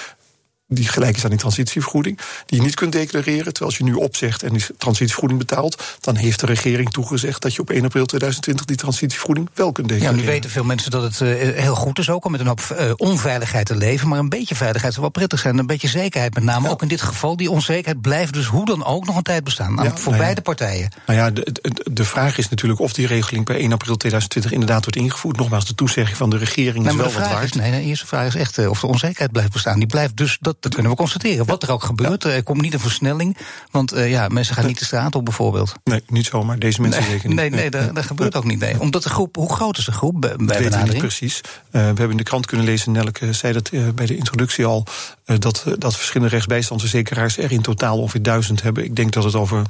die 0.71 0.89
gelijk 0.89 1.17
is 1.17 1.25
aan 1.25 1.31
die 1.31 1.39
transitievergoeding, 1.39 2.19
die 2.47 2.59
je 2.59 2.65
niet 2.65 2.75
kunt 2.75 2.93
declareren. 2.93 3.45
Terwijl 3.45 3.65
als 3.65 3.77
je 3.77 3.85
nu 3.85 3.95
opzegt 3.95 4.43
en 4.43 4.53
die 4.53 4.65
transitievergoeding 4.79 5.39
betaalt, 5.41 5.83
dan 6.01 6.17
heeft 6.17 6.41
de 6.41 6.47
regering 6.47 6.91
toegezegd 6.91 7.43
dat 7.43 7.55
je 7.55 7.61
op 7.61 7.71
1 7.71 7.85
april 7.85 8.07
2020 8.07 8.65
die 8.67 8.77
transitievergoeding 8.77 9.51
wel 9.55 9.73
kunt 9.73 9.89
declareren. 9.89 10.19
Ja, 10.19 10.25
nu 10.25 10.33
weten 10.33 10.51
veel 10.51 10.65
mensen 10.65 10.91
dat 10.91 11.03
het 11.03 11.21
uh, 11.21 11.29
heel 11.59 11.75
goed 11.75 11.99
is 11.99 12.11
ook 12.11 12.25
om 12.25 12.31
met 12.31 12.41
een 12.41 12.47
hoop 12.47 12.61
uh, 12.81 12.93
onveiligheid 12.97 13.67
te 13.67 13.77
leven. 13.77 14.09
Maar 14.09 14.19
een 14.19 14.29
beetje 14.29 14.55
veiligheid 14.55 14.93
zou 14.93 15.05
wel 15.05 15.15
prettig 15.15 15.39
zijn. 15.41 15.59
Een 15.59 15.67
beetje 15.67 15.89
zekerheid 15.89 16.35
met 16.35 16.45
name. 16.45 16.65
Ja. 16.67 16.71
Ook 16.71 16.83
in 16.83 16.89
dit 16.89 17.03
geval, 17.03 17.37
die 17.37 17.51
onzekerheid 17.51 18.01
blijft 18.01 18.33
dus 18.33 18.47
hoe 18.47 18.65
dan 18.65 18.85
ook 18.85 19.07
nog 19.07 19.17
een 19.17 19.23
tijd 19.23 19.45
bestaan. 19.45 19.75
Nou, 19.75 19.89
ja, 19.89 19.97
voor 19.97 20.13
nou 20.13 20.23
beide 20.23 20.41
partijen. 20.41 20.89
Nou 21.07 21.19
ja, 21.19 21.31
de, 21.31 21.53
de, 21.53 21.91
de, 21.93 22.05
vraag 22.05 22.39
is 22.39 22.49
natuurlijk 22.49 22.81
of 22.81 22.93
die 22.93 23.07
regeling 23.07 23.45
per 23.45 23.57
1 23.57 23.73
april 23.73 23.97
2020 23.97 24.53
inderdaad 24.53 24.85
wordt 24.85 24.97
ingevoerd. 24.97 25.37
Nogmaals, 25.37 25.67
de 25.67 25.75
toezegging 25.75 26.17
van 26.17 26.31
de 26.31 26.37
regering 26.37 26.85
nee, 26.85 26.93
is 26.93 27.01
wel 27.01 27.13
wat 27.13 27.29
waard. 27.29 27.45
Is, 27.45 27.53
nee, 27.53 27.71
de 27.71 27.81
eerste 27.81 28.07
vraag 28.07 28.27
is 28.27 28.35
echt 28.35 28.59
uh, 28.59 28.71
of 28.71 28.81
de 28.81 28.87
onzekerheid 28.87 29.33
blijft 29.33 29.53
bestaan. 29.53 29.79
Die 29.79 29.87
blijft 29.87 30.17
dus, 30.17 30.39
dat, 30.41 30.57
dat 30.61 30.75
kunnen 30.75 30.93
we 30.93 30.99
constateren. 30.99 31.47
Wat 31.47 31.63
er 31.63 31.71
ook 31.71 31.83
gebeurt, 31.83 32.25
er 32.25 32.43
komt 32.43 32.61
niet 32.61 32.75
een 32.75 32.81
versnelling. 32.81 33.37
Want 33.71 33.95
uh, 33.95 34.11
ja, 34.11 34.29
mensen 34.29 34.55
gaan 34.55 34.67
niet 34.67 34.79
de 34.79 34.85
straat 34.85 35.15
op 35.15 35.25
bijvoorbeeld. 35.25 35.75
Nee, 35.85 36.03
niet 36.07 36.27
zomaar. 36.27 36.59
Deze 36.59 36.81
mensen 36.81 37.01
nee, 37.01 37.11
zeker 37.11 37.29
niet. 37.29 37.37
Nee, 37.37 37.51
nee, 37.51 37.71
dat, 37.71 37.95
dat 37.95 38.05
gebeurt 38.05 38.37
ook 38.37 38.45
niet. 38.45 38.59
Nee. 38.59 38.81
Omdat 38.81 39.03
de 39.03 39.09
groep, 39.09 39.37
hoe 39.37 39.53
groot 39.53 39.79
is 39.79 39.85
de 39.85 39.93
groep 39.93 40.21
bij 40.21 40.31
dat 40.31 40.39
benadering? 40.39 40.83
Weet 40.83 40.93
niet 40.93 40.99
precies. 40.99 41.41
Uh, 41.45 41.51
we 41.71 41.79
hebben 41.79 42.11
in 42.11 42.17
de 42.17 42.23
krant 42.23 42.47
kunnen 42.47 42.67
lezen, 42.67 42.93
Nelke 42.93 43.33
zei 43.33 43.53
dat 43.53 43.73
uh, 43.73 43.89
bij 43.95 44.07
de 44.07 44.17
introductie 44.17 44.65
al, 44.65 44.87
dat, 45.25 45.65
dat 45.79 45.97
verschillende 45.97 46.33
rechtsbijstandsverzekeraars 46.33 47.39
er 47.39 47.53
in 47.53 47.63
totaal 47.63 47.99
ongeveer 47.99 48.23
duizend 48.23 48.63
hebben. 48.63 48.85
Ik 48.85 48.97
denk 48.97 49.13
dat 49.13 49.25
het 49.25 49.35
over 49.35 49.63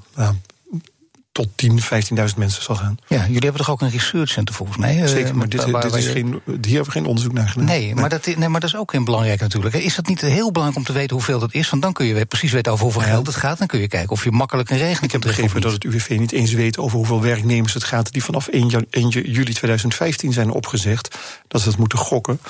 tot 1.32 1.48
10, 1.54 1.80
15.000 1.80 2.36
mensen 2.36 2.62
zal 2.62 2.74
gaan. 2.74 2.96
Ja, 3.06 3.22
jullie 3.22 3.40
hebben 3.40 3.56
toch 3.60 3.70
ook 3.70 3.80
een 3.80 3.90
research 3.90 4.28
center 4.28 4.54
volgens 4.54 4.78
mij? 4.78 5.06
Zeker, 5.06 5.36
maar 5.36 5.48
dit, 5.48 5.66
dit 5.82 5.94
is 5.94 6.06
geen, 6.06 6.26
hier 6.26 6.60
hebben 6.62 6.84
we 6.84 6.90
geen 6.90 7.04
onderzoek 7.04 7.32
naar 7.32 7.48
gedaan. 7.48 7.66
Nee, 7.66 7.84
nee. 7.84 7.94
Maar, 7.94 8.08
dat, 8.08 8.26
nee 8.26 8.48
maar 8.48 8.60
dat 8.60 8.68
is 8.68 8.76
ook 8.76 8.92
heel 8.92 9.02
belangrijk 9.02 9.40
natuurlijk. 9.40 9.74
Is 9.74 9.94
dat 9.94 10.06
niet 10.06 10.20
heel 10.20 10.50
belangrijk 10.50 10.76
om 10.76 10.84
te 10.84 10.98
weten 10.98 11.16
hoeveel 11.16 11.38
dat 11.38 11.54
is? 11.54 11.70
Want 11.70 11.82
dan 11.82 11.92
kun 11.92 12.06
je 12.06 12.26
precies 12.26 12.52
weten 12.52 12.72
over 12.72 12.84
hoeveel 12.84 13.02
ja. 13.02 13.08
geld 13.08 13.26
het 13.26 13.36
gaat. 13.36 13.58
Dan 13.58 13.66
kun 13.66 13.80
je 13.80 13.88
kijken 13.88 14.10
of 14.10 14.24
je 14.24 14.30
makkelijk 14.30 14.70
een 14.70 14.76
regeling 14.76 15.02
Ik 15.02 15.12
heb 15.12 15.20
begrepen 15.20 15.60
dat 15.60 15.72
het 15.72 15.84
UWV 15.84 16.16
niet 16.18 16.32
eens 16.32 16.52
weet 16.52 16.78
over 16.78 16.96
hoeveel 16.96 17.20
werknemers 17.20 17.74
het 17.74 17.84
gaat... 17.84 18.12
die 18.12 18.24
vanaf 18.24 18.48
1, 18.48 18.86
1 18.90 19.08
juli 19.08 19.52
2015 19.52 20.32
zijn 20.32 20.50
opgezegd. 20.50 21.18
Dat 21.48 21.60
ze 21.60 21.68
dat 21.68 21.78
moeten 21.78 21.98
gokken. 21.98 22.40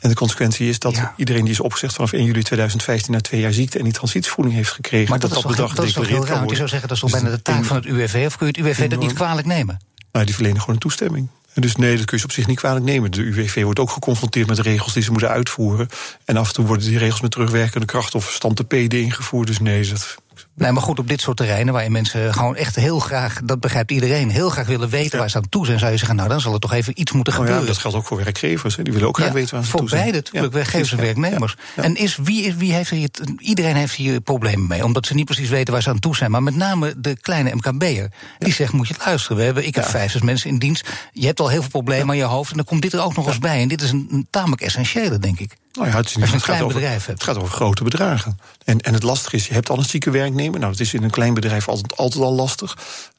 En 0.00 0.08
de 0.08 0.14
consequentie 0.14 0.68
is 0.68 0.78
dat 0.78 0.94
ja. 0.94 1.14
iedereen 1.16 1.42
die 1.42 1.52
is 1.52 1.60
opgezegd 1.60 1.94
vanaf 1.94 2.12
1 2.12 2.24
juli 2.24 2.42
2015 2.42 3.12
na 3.12 3.20
twee 3.20 3.40
jaar 3.40 3.52
ziekte 3.52 3.78
en 3.78 3.84
die 3.84 3.92
transitievergoeding 3.92 4.56
heeft 4.56 4.70
gekregen, 4.70 5.10
maar 5.10 5.18
dat, 5.18 5.30
dat, 5.30 5.42
dat 5.42 5.50
bedrag 5.50 5.74
dat 5.74 5.92
kan 5.92 6.04
worden. 6.04 6.48
Je 6.48 6.54
zou 6.54 6.68
zeggen 6.68 6.88
dat 6.88 6.96
is 6.96 7.02
toch 7.02 7.10
bijna 7.10 7.30
de 7.30 7.42
taak 7.42 7.64
van 7.64 7.76
het 7.76 7.86
UWV, 7.86 8.24
of 8.26 8.36
kun 8.36 8.46
je 8.46 8.52
het 8.52 8.66
UWV 8.66 8.88
dat 8.88 8.98
niet 8.98 9.12
kwalijk 9.12 9.46
nemen? 9.46 9.80
Nou, 10.12 10.24
die 10.24 10.34
verlenen 10.34 10.60
gewoon 10.60 10.74
een 10.74 10.80
toestemming. 10.80 11.28
Dus 11.54 11.76
nee, 11.76 11.96
dat 11.96 12.04
kun 12.04 12.18
je 12.18 12.24
op 12.24 12.32
zich 12.32 12.46
niet 12.46 12.58
kwalijk 12.58 12.84
nemen. 12.84 13.10
De 13.10 13.22
UWV 13.22 13.62
wordt 13.62 13.78
ook 13.78 13.90
geconfronteerd 13.90 14.46
met 14.46 14.58
regels 14.58 14.92
die 14.92 15.02
ze 15.02 15.10
moeten 15.10 15.28
uitvoeren. 15.28 15.88
En 16.24 16.36
af 16.36 16.48
en 16.48 16.54
toe 16.54 16.66
worden 16.66 16.86
die 16.86 16.98
regels 16.98 17.20
met 17.20 17.30
terugwerkende 17.30 17.86
kracht 17.86 18.14
of 18.14 18.30
stand 18.30 18.56
te 18.56 18.64
PD 18.64 18.94
ingevoerd. 18.94 19.46
Dus 19.46 19.58
nee, 19.58 19.88
dat 19.88 20.16
Nee, 20.58 20.72
maar 20.72 20.82
goed, 20.82 20.98
op 20.98 21.08
dit 21.08 21.20
soort 21.20 21.36
terreinen 21.36 21.72
waarin 21.72 21.92
mensen 21.92 22.34
gewoon 22.34 22.56
echt 22.56 22.76
heel 22.76 22.98
graag, 22.98 23.40
dat 23.44 23.60
begrijpt 23.60 23.90
iedereen, 23.90 24.30
heel 24.30 24.50
graag 24.50 24.66
willen 24.66 24.88
weten 24.88 25.18
waar 25.18 25.30
ze 25.30 25.36
aan 25.36 25.48
toe 25.48 25.66
zijn, 25.66 25.78
zou 25.78 25.90
je 25.90 25.96
zeggen, 25.96 26.16
nou 26.16 26.28
dan 26.28 26.40
zal 26.40 26.52
er 26.52 26.60
toch 26.60 26.72
even 26.72 27.00
iets 27.00 27.12
moeten 27.12 27.32
oh 27.32 27.38
gebeuren. 27.38 27.62
Ja, 27.62 27.68
dat 27.68 27.78
geldt 27.78 27.96
ook 27.96 28.06
voor 28.06 28.16
werkgevers. 28.16 28.76
Hè. 28.76 28.82
Die 28.82 28.92
willen 28.92 29.08
ook 29.08 29.16
graag 29.16 29.32
weten 29.32 29.54
waar 29.54 29.64
ze 29.64 29.70
voor 29.70 29.80
toe 29.80 29.88
zijn. 29.88 30.02
Voor 30.02 30.10
beide, 30.10 30.26
natuurlijk, 30.26 30.54
werkgevers 30.54 30.92
en 30.92 30.98
werknemers. 31.00 31.56
En 31.76 31.96
is, 31.96 32.16
wie, 32.16 32.42
is, 32.42 32.54
wie 32.54 32.72
heeft 32.72 32.90
hier, 32.90 33.08
iedereen 33.38 33.76
heeft 33.76 33.94
hier 33.94 34.20
problemen 34.20 34.66
mee, 34.66 34.84
omdat 34.84 35.06
ze 35.06 35.14
niet 35.14 35.24
precies 35.24 35.48
weten 35.48 35.72
waar 35.72 35.82
ze 35.82 35.88
aan 35.88 35.98
toe 35.98 36.16
zijn. 36.16 36.30
Maar 36.30 36.42
met 36.42 36.56
name 36.56 36.94
de 36.96 37.16
kleine 37.20 37.54
MKB'er, 37.54 38.10
die 38.38 38.52
zegt, 38.52 38.72
moet 38.72 38.88
je 38.88 38.94
luisteren. 39.04 39.36
We 39.36 39.42
hebben, 39.42 39.66
ik 39.66 39.74
heb 39.74 39.84
vijf, 39.84 40.10
zes 40.10 40.22
mensen 40.22 40.50
in 40.50 40.58
dienst. 40.58 40.88
Je 41.12 41.26
hebt 41.26 41.40
al 41.40 41.48
heel 41.48 41.60
veel 41.60 41.70
problemen 41.70 42.08
aan 42.08 42.16
je 42.16 42.22
hoofd 42.22 42.50
en 42.50 42.56
dan 42.56 42.66
komt 42.66 42.82
dit 42.82 42.92
er 42.92 43.02
ook 43.02 43.16
nog 43.16 43.26
eens 43.26 43.38
bij. 43.38 43.60
En 43.60 43.68
dit 43.68 43.82
is 43.82 43.90
een, 43.90 44.08
een 44.10 44.26
tamelijk 44.30 44.62
essentiële, 44.62 45.18
denk 45.18 45.40
ik. 45.40 45.56
Nou 45.78 45.90
ja, 45.90 45.96
het, 45.96 46.08
is 46.08 46.16
niet, 46.16 46.32
het, 46.32 46.42
gaat 46.42 46.60
over, 46.60 46.90
het 46.90 47.22
gaat 47.22 47.36
over 47.36 47.54
grote 47.54 47.84
bedragen. 47.84 48.38
En, 48.64 48.80
en 48.80 48.94
het 48.94 49.02
lastige 49.02 49.36
is, 49.36 49.46
je 49.46 49.52
hebt 49.54 49.70
al 49.70 49.78
een 49.78 49.84
zieke 49.84 50.10
werknemer. 50.10 50.60
Nou, 50.60 50.72
dat 50.72 50.80
is 50.80 50.94
in 50.94 51.02
een 51.02 51.10
klein 51.10 51.34
bedrijf 51.34 51.68
altijd, 51.68 51.96
altijd 51.96 52.24
al 52.24 52.34
lastig. 52.34 52.76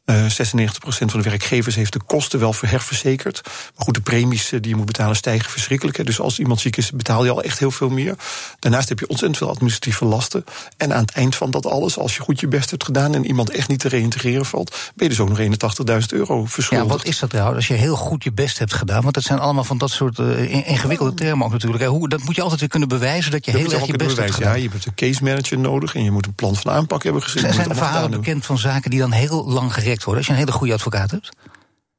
Uh, 0.09 0.25
96% 0.25 0.29
van 0.81 1.07
de 1.07 1.21
werkgevers 1.21 1.75
heeft 1.75 1.93
de 1.93 2.01
kosten 2.05 2.39
wel 2.39 2.55
herverzekerd. 2.59 3.41
Maar 3.43 3.85
goed, 3.85 3.93
de 3.93 4.01
premies 4.01 4.49
die 4.49 4.67
je 4.67 4.75
moet 4.75 4.85
betalen 4.85 5.15
stijgen 5.15 5.51
verschrikkelijk. 5.51 5.97
Hè. 5.97 6.03
Dus 6.03 6.19
als 6.19 6.39
iemand 6.39 6.59
ziek 6.59 6.77
is, 6.77 6.91
betaal 6.91 7.23
je 7.23 7.31
al 7.31 7.43
echt 7.43 7.59
heel 7.59 7.71
veel 7.71 7.89
meer. 7.89 8.15
Daarnaast 8.59 8.89
heb 8.89 8.99
je 8.99 9.07
ontzettend 9.07 9.37
veel 9.37 9.49
administratieve 9.49 10.05
lasten. 10.05 10.43
En 10.77 10.93
aan 10.93 11.01
het 11.01 11.11
eind 11.11 11.35
van 11.35 11.51
dat 11.51 11.65
alles, 11.65 11.97
als 11.97 12.15
je 12.15 12.21
goed 12.21 12.39
je 12.39 12.47
best 12.47 12.69
hebt 12.69 12.83
gedaan... 12.83 13.15
en 13.15 13.25
iemand 13.25 13.49
echt 13.49 13.67
niet 13.67 13.79
te 13.79 13.87
reïntegreren 13.87 14.45
valt... 14.45 14.69
ben 14.69 15.07
je 15.07 15.09
dus 15.09 15.19
ook 15.19 15.29
nog 15.29 15.39
81.000 15.39 15.47
euro 16.07 16.45
verschuldigd. 16.45 16.89
Ja, 16.89 16.97
wat 16.97 17.05
is 17.05 17.19
dat 17.19 17.29
trouwens, 17.29 17.55
als 17.57 17.67
je 17.67 17.73
heel 17.73 17.95
goed 17.95 18.23
je 18.23 18.31
best 18.31 18.59
hebt 18.59 18.73
gedaan? 18.73 19.01
Want 19.01 19.13
dat 19.13 19.23
zijn 19.23 19.39
allemaal 19.39 19.63
van 19.63 19.77
dat 19.77 19.91
soort 19.91 20.17
uh, 20.17 20.67
ingewikkelde 20.67 21.13
termen 21.13 21.45
ook 21.45 21.51
natuurlijk. 21.51 21.83
Hoe, 21.83 22.09
dat 22.09 22.23
moet 22.23 22.35
je 22.35 22.41
altijd 22.51 22.59
weer 22.59 22.69
kunnen 22.69 22.89
bewijzen 22.99 23.31
dat 23.31 23.45
je 23.45 23.51
dat 23.51 23.61
heel 23.61 23.71
erg 23.71 23.85
je 23.85 23.93
best 23.93 23.97
bewijzen. 23.97 24.23
hebt 24.23 24.35
gedaan. 24.35 24.51
Ja, 24.51 24.63
je 24.63 24.69
hebt 24.69 24.85
een 24.85 24.93
case 24.95 25.23
manager 25.23 25.57
nodig 25.57 25.95
en 25.95 26.03
je 26.03 26.11
moet 26.11 26.25
een 26.25 26.35
plan 26.35 26.55
van 26.55 26.71
aanpak 26.71 27.03
hebben 27.03 27.21
gezien. 27.21 27.41
Zijn, 27.41 27.53
zijn 27.53 27.69
er 27.69 27.75
verhalen 27.75 28.11
bekend 28.11 28.45
van 28.45 28.57
zaken 28.57 28.89
die 28.89 28.99
dan 28.99 29.11
heel 29.11 29.49
lang 29.49 29.73
gerekt 29.73 30.03
worden... 30.03 30.17
als 30.17 30.25
je 30.25 30.31
een 30.31 30.45
hele 30.45 30.51
goede 30.51 30.73
advocaat 30.73 31.11
hebt? 31.11 31.29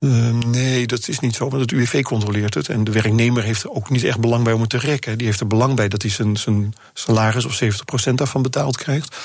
Uh, 0.01 0.33
nee, 0.33 0.87
dat 0.87 1.09
is 1.09 1.21
niet 1.21 1.35
zo, 1.35 1.49
want 1.49 1.63
het 1.63 1.73
UWV 1.73 2.03
controleert 2.03 2.55
het. 2.55 2.69
En 2.69 2.85
de 2.85 2.93
werknemer 2.93 3.43
heeft 3.43 3.63
er 3.63 3.71
ook 3.71 3.91
niet 3.91 4.05
echt 4.05 4.21
belang 4.21 4.45
bij 4.45 4.53
om 4.53 4.61
het 4.61 4.71
te 4.71 4.79
rekken. 4.79 5.19
Die 5.19 5.27
heeft 5.27 5.41
er 5.41 5.47
belang 5.47 5.77
bij 5.77 5.89
dat 5.89 6.03
hij 6.03 6.11
zijn, 6.11 6.37
zijn 6.37 6.73
salaris 6.93 7.45
of 7.45 7.61
70% 7.63 8.15
daarvan 8.15 8.43
betaald 8.43 8.77
krijgt. 8.77 9.17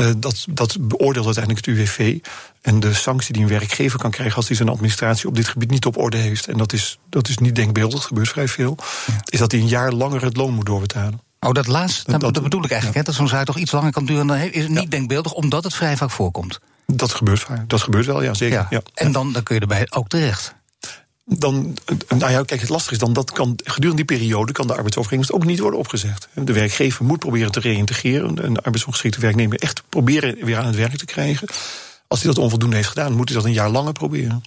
Uh, 0.00 0.10
dat, 0.16 0.44
dat 0.50 0.76
beoordeelt 0.80 1.26
uiteindelijk 1.26 1.66
het 1.66 1.76
UWV. 1.76 2.18
En 2.60 2.80
de 2.80 2.94
sanctie 2.94 3.32
die 3.32 3.42
een 3.42 3.48
werkgever 3.48 3.98
kan 3.98 4.10
krijgen 4.10 4.36
als 4.36 4.46
hij 4.46 4.56
zijn 4.56 4.68
administratie 4.68 5.28
op 5.28 5.34
dit 5.34 5.48
gebied 5.48 5.70
niet 5.70 5.86
op 5.86 5.96
orde 5.96 6.16
heeft. 6.16 6.48
En 6.48 6.56
dat 6.56 6.72
is, 6.72 6.98
dat 7.08 7.28
is 7.28 7.38
niet 7.38 7.54
denkbeeldig, 7.54 7.94
dat 7.94 8.04
gebeurt 8.04 8.28
vrij 8.28 8.48
veel. 8.48 8.76
Ja. 9.06 9.14
Is 9.24 9.38
dat 9.38 9.52
hij 9.52 9.60
een 9.60 9.68
jaar 9.68 9.92
langer 9.92 10.24
het 10.24 10.36
loon 10.36 10.54
moet 10.54 10.66
doorbetalen. 10.66 11.20
Oh, 11.40 11.52
dat 11.52 11.66
laatste, 11.66 12.10
dat, 12.10 12.34
dat 12.34 12.42
bedoel 12.42 12.64
ik 12.64 12.70
eigenlijk. 12.70 12.94
Ja. 12.94 12.98
Hè, 12.98 13.02
dat 13.02 13.14
zo'n 13.14 13.28
zaak 13.28 13.44
toch 13.46 13.58
iets 13.58 13.72
langer 13.72 13.92
kan 13.92 14.04
duren. 14.04 14.26
Dan 14.26 14.36
is 14.36 14.62
het 14.62 14.68
niet 14.68 14.82
ja. 14.82 14.88
denkbeeldig, 14.88 15.32
omdat 15.32 15.64
het 15.64 15.74
vrij 15.74 15.96
vaak 15.96 16.10
voorkomt. 16.10 16.60
Dat 16.86 17.12
gebeurt 17.12 17.40
vaak. 17.40 17.68
Dat 17.68 17.82
gebeurt 17.82 18.06
wel, 18.06 18.22
ja, 18.22 18.34
zeker. 18.34 18.66
Ja. 18.70 18.82
En 18.94 19.12
dan, 19.12 19.32
dan 19.32 19.42
kun 19.42 19.54
je 19.54 19.60
erbij 19.60 19.86
ook 19.90 20.08
terecht. 20.08 20.54
Dan, 21.38 21.76
nou 22.08 22.30
ja, 22.30 22.42
kijk, 22.42 22.60
het 22.60 22.68
lastige 22.68 22.94
is 22.94 23.00
dan 23.00 23.12
dat 23.12 23.30
kan 23.30 23.58
gedurende 23.64 24.04
die 24.04 24.16
periode 24.16 24.52
kan 24.52 24.66
de 24.66 24.74
arbeidsovereenkomst 24.74 25.32
ook 25.32 25.44
niet 25.44 25.58
worden 25.58 25.78
opgezegd. 25.78 26.28
De 26.34 26.52
werkgever 26.52 27.04
moet 27.04 27.18
proberen 27.18 27.52
te 27.52 27.60
reïntegreren 27.60 28.42
en 28.42 28.52
de 28.52 28.62
arbeidsongeschikte 28.62 29.20
werknemer 29.20 29.58
echt 29.58 29.82
proberen 29.88 30.44
weer 30.44 30.58
aan 30.58 30.66
het 30.66 30.76
werk 30.76 30.96
te 30.96 31.04
krijgen. 31.04 31.48
Als 32.08 32.22
hij 32.22 32.32
dat 32.32 32.42
onvoldoende 32.42 32.76
heeft 32.76 32.88
gedaan, 32.88 33.12
moet 33.12 33.28
hij 33.28 33.38
dat 33.38 33.46
een 33.46 33.52
jaar 33.52 33.70
langer 33.70 33.92
proberen. 33.92 34.42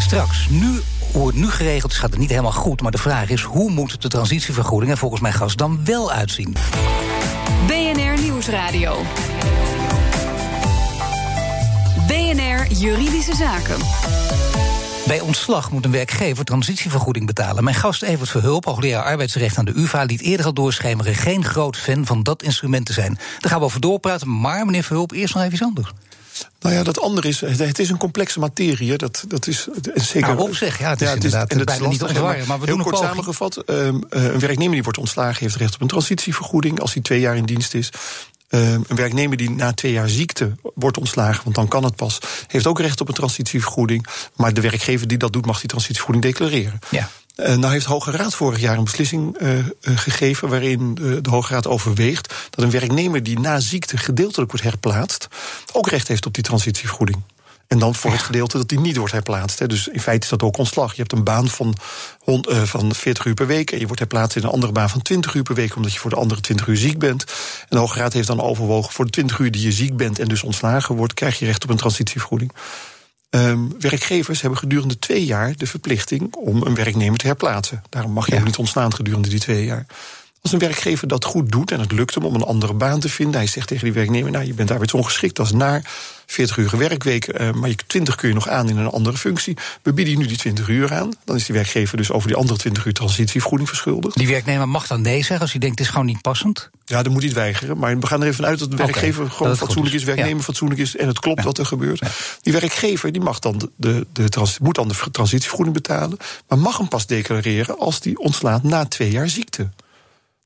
Straks, 0.00 0.48
nu 0.48 0.80
hoe 1.12 1.26
het 1.26 1.36
nu 1.36 1.50
geregeld 1.50 1.92
is, 1.92 1.98
gaat 1.98 2.10
het 2.10 2.18
niet 2.18 2.30
helemaal 2.30 2.52
goed. 2.52 2.80
Maar 2.80 2.90
de 2.90 2.98
vraag 2.98 3.28
is, 3.28 3.42
hoe 3.42 3.70
moet 3.70 4.02
de 4.02 4.08
transitievergoeding 4.08 4.92
er 4.92 4.98
volgens 4.98 5.20
mijn 5.20 5.34
gast 5.34 5.58
dan 5.58 5.84
wel 5.84 6.12
uitzien? 6.12 6.56
BNR 7.66 8.20
Nieuwsradio. 8.20 9.02
BNR 12.06 12.72
Juridische 12.72 13.34
Zaken. 13.34 13.80
Bij 15.12 15.20
ontslag 15.20 15.70
moet 15.70 15.84
een 15.84 15.90
werkgever 15.90 16.44
transitievergoeding 16.44 17.26
betalen. 17.26 17.64
Mijn 17.64 17.76
gast 17.76 18.02
Evert 18.02 18.30
Verhulp, 18.30 18.64
hoogleraar 18.64 19.04
arbeidsrecht 19.04 19.58
aan 19.58 19.64
de 19.64 19.72
UvA... 19.76 20.02
liet 20.02 20.20
eerder 20.20 20.46
al 20.46 20.52
doorschemeren 20.52 21.14
geen 21.14 21.44
groot 21.44 21.76
fan 21.76 22.06
van 22.06 22.22
dat 22.22 22.42
instrument 22.42 22.86
te 22.86 22.92
zijn. 22.92 23.18
Daar 23.38 23.50
gaan 23.50 23.58
we 23.58 23.64
over 23.64 23.80
doorpraten, 23.80 24.40
maar 24.40 24.64
meneer 24.64 24.82
Verhulp, 24.82 25.12
eerst 25.12 25.34
nog 25.34 25.42
even 25.42 25.54
iets 25.54 25.64
anders. 25.64 25.92
Nou 26.60 26.74
ja, 26.74 26.82
dat 26.82 27.00
andere 27.00 27.28
is, 27.28 27.40
het 27.40 27.78
is 27.78 27.90
een 27.90 27.96
complexe 27.96 28.38
materie. 28.38 28.96
Dat, 28.96 29.24
dat 29.28 29.46
is 29.46 29.68
zeker. 29.94 30.20
Nou, 30.20 30.38
op 30.38 30.54
zich, 30.54 30.78
ja, 30.78 30.90
het 30.90 31.00
is 31.00 31.08
ja, 31.08 31.14
het 31.14 31.24
is, 31.24 31.32
inderdaad 31.32 31.50
en 31.50 31.58
het 31.58 31.66
bijna 31.66 31.88
niet 31.88 32.02
ontwarren. 32.02 32.46
Maar 32.46 32.60
we 32.60 32.66
heel 32.66 32.74
doen 32.74 32.84
kort 32.84 32.98
samengevat, 32.98 33.62
um, 33.66 34.04
een 34.08 34.38
werknemer 34.38 34.74
die 34.74 34.82
wordt 34.82 34.98
ontslagen 34.98 35.40
heeft 35.40 35.56
recht 35.56 35.74
op 35.74 35.80
een 35.80 35.86
transitievergoeding 35.86 36.80
als 36.80 36.92
hij 36.92 37.02
twee 37.02 37.20
jaar 37.20 37.36
in 37.36 37.44
dienst 37.44 37.74
is. 37.74 37.90
Uh, 38.54 38.72
een 38.72 38.84
werknemer 38.88 39.36
die 39.36 39.50
na 39.50 39.72
twee 39.72 39.92
jaar 39.92 40.08
ziekte 40.08 40.52
wordt 40.74 40.98
ontslagen, 40.98 41.44
want 41.44 41.56
dan 41.56 41.68
kan 41.68 41.84
het 41.84 41.96
pas, 41.96 42.18
heeft 42.46 42.66
ook 42.66 42.80
recht 42.80 43.00
op 43.00 43.08
een 43.08 43.14
transitievergoeding. 43.14 44.06
Maar 44.36 44.54
de 44.54 44.60
werkgever 44.60 45.08
die 45.08 45.18
dat 45.18 45.32
doet, 45.32 45.46
mag 45.46 45.60
die 45.60 45.68
transitievergoeding 45.68 46.24
declareren. 46.24 46.78
Ja. 46.90 47.08
Uh, 47.36 47.54
nou 47.56 47.72
heeft 47.72 47.84
de 47.84 47.92
Hoge 47.92 48.10
Raad 48.10 48.34
vorig 48.34 48.60
jaar 48.60 48.78
een 48.78 48.84
beslissing 48.84 49.40
uh, 49.40 49.58
uh, 49.58 49.64
gegeven 49.80 50.48
waarin 50.48 50.94
de 50.94 51.30
Hoge 51.30 51.54
Raad 51.54 51.66
overweegt 51.66 52.34
dat 52.50 52.64
een 52.64 52.70
werknemer 52.70 53.22
die 53.22 53.38
na 53.38 53.60
ziekte 53.60 53.96
gedeeltelijk 53.96 54.50
wordt 54.50 54.66
herplaatst, 54.66 55.28
ook 55.72 55.88
recht 55.88 56.08
heeft 56.08 56.26
op 56.26 56.34
die 56.34 56.42
transitievergoeding. 56.42 57.22
En 57.72 57.78
dan 57.78 57.94
voor 57.94 58.10
het 58.10 58.22
gedeelte 58.22 58.56
dat 58.56 58.68
die 58.68 58.80
niet 58.80 58.96
wordt 58.96 59.12
herplaatst. 59.12 59.58
Hè. 59.58 59.66
Dus 59.66 59.88
in 59.88 60.00
feite 60.00 60.24
is 60.24 60.30
dat 60.30 60.42
ook 60.42 60.56
ontslag. 60.56 60.90
Je 60.90 61.00
hebt 61.00 61.12
een 61.12 61.24
baan 61.24 61.48
van, 61.48 61.74
uh, 62.26 62.62
van 62.62 62.94
40 62.94 63.24
uur 63.24 63.34
per 63.34 63.46
week. 63.46 63.70
En 63.70 63.78
je 63.78 63.84
wordt 63.84 63.98
herplaatst 63.98 64.36
in 64.36 64.42
een 64.42 64.50
andere 64.50 64.72
baan 64.72 64.90
van 64.90 65.02
20 65.02 65.34
uur 65.34 65.42
per 65.42 65.54
week. 65.54 65.76
Omdat 65.76 65.92
je 65.92 65.98
voor 65.98 66.10
de 66.10 66.16
andere 66.16 66.40
20 66.40 66.66
uur 66.66 66.76
ziek 66.76 66.98
bent. 66.98 67.24
En 67.60 67.66
de 67.68 67.78
Hoge 67.78 67.98
Raad 67.98 68.12
heeft 68.12 68.26
dan 68.26 68.40
overwogen. 68.40 68.92
Voor 68.92 69.04
de 69.04 69.10
20 69.10 69.38
uur 69.38 69.50
die 69.50 69.62
je 69.62 69.72
ziek 69.72 69.96
bent 69.96 70.18
en 70.18 70.28
dus 70.28 70.42
ontslagen 70.42 70.94
wordt. 70.94 71.14
krijg 71.14 71.38
je 71.38 71.44
recht 71.44 71.64
op 71.64 71.70
een 71.70 71.76
transitievergoeding. 71.76 72.52
Um, 73.30 73.74
werkgevers 73.80 74.40
hebben 74.40 74.58
gedurende 74.58 74.98
twee 74.98 75.24
jaar 75.24 75.56
de 75.56 75.66
verplichting 75.66 76.34
om 76.34 76.62
een 76.62 76.74
werknemer 76.74 77.18
te 77.18 77.26
herplaatsen. 77.26 77.82
Daarom 77.88 78.12
mag 78.12 78.26
je 78.26 78.32
ja. 78.32 78.38
ook 78.38 78.46
niet 78.46 78.56
ontslaan 78.56 78.94
gedurende 78.94 79.28
die 79.28 79.40
twee 79.40 79.64
jaar. 79.64 79.86
Als 80.42 80.52
een 80.52 80.58
werkgever 80.58 81.08
dat 81.08 81.24
goed 81.24 81.52
doet 81.52 81.70
en 81.70 81.80
het 81.80 81.92
lukt 81.92 82.14
hem 82.14 82.24
om 82.24 82.34
een 82.34 82.42
andere 82.42 82.74
baan 82.74 83.00
te 83.00 83.08
vinden, 83.08 83.34
hij 83.34 83.46
zegt 83.46 83.68
tegen 83.68 83.84
die 83.84 83.92
werknemer: 83.92 84.30
Nou, 84.30 84.44
je 84.44 84.54
bent 84.54 84.70
arbeidsongeschikt, 84.70 85.36
dat 85.36 85.46
is 85.46 85.52
naar 85.52 85.90
40 86.26 86.56
uur 86.56 86.78
werkweek, 86.78 87.40
uh, 87.40 87.52
maar 87.52 87.68
je 87.68 87.76
20 87.86 88.14
kun 88.14 88.28
je 88.28 88.34
nog 88.34 88.48
aan 88.48 88.68
in 88.68 88.76
een 88.76 88.86
andere 88.86 89.16
functie. 89.16 89.56
We 89.82 89.92
bieden 89.92 90.14
je 90.14 90.20
nu 90.20 90.26
die 90.26 90.36
20 90.36 90.68
uur 90.68 90.92
aan. 90.92 91.12
Dan 91.24 91.36
is 91.36 91.44
die 91.44 91.54
werkgever 91.54 91.96
dus 91.96 92.10
over 92.10 92.28
die 92.28 92.36
andere 92.36 92.58
20 92.58 92.86
uur 92.86 92.92
transitievergoeding 92.92 93.68
verschuldigd. 93.68 94.16
Die 94.16 94.26
werknemer 94.26 94.68
mag 94.68 94.86
dan 94.86 95.00
nee 95.00 95.18
zeggen 95.18 95.40
als 95.40 95.50
hij 95.50 95.60
denkt: 95.60 95.78
het 95.78 95.86
is 95.86 95.92
gewoon 95.92 96.06
niet 96.06 96.20
passend? 96.20 96.70
Ja, 96.84 97.02
dan 97.02 97.12
moet 97.12 97.20
hij 97.20 97.30
het 97.30 97.38
weigeren. 97.38 97.78
Maar 97.78 97.98
we 97.98 98.06
gaan 98.06 98.22
er 98.22 98.28
even 98.28 98.44
uit 98.44 98.58
dat 98.58 98.70
de 98.70 98.76
werkgever 98.76 99.30
gewoon 99.30 99.56
fatsoenlijk 99.56 99.94
is, 99.94 100.00
is, 100.00 100.06
werknemer 100.06 100.36
ja. 100.36 100.42
fatsoenlijk 100.42 100.80
is 100.80 100.96
en 100.96 101.06
het 101.06 101.18
klopt 101.18 101.38
ja. 101.38 101.44
wat 101.44 101.58
er 101.58 101.66
gebeurt. 101.66 101.98
Ja. 101.98 102.08
Die 102.40 102.52
werkgever 102.52 103.12
die 103.12 103.22
mag 103.22 103.38
dan 103.38 103.58
de, 103.58 103.70
de, 103.76 104.06
de 104.12 104.28
trans, 104.28 104.58
moet 104.58 104.74
dan 104.74 104.88
de 104.88 104.94
transitievergoeding 105.10 105.76
betalen, 105.76 106.16
maar 106.48 106.58
mag 106.58 106.78
hem 106.78 106.88
pas 106.88 107.06
declareren 107.06 107.78
als 107.78 108.00
die 108.00 108.18
ontslaat 108.18 108.62
na 108.62 108.84
twee 108.84 109.10
jaar 109.10 109.28
ziekte. 109.28 109.70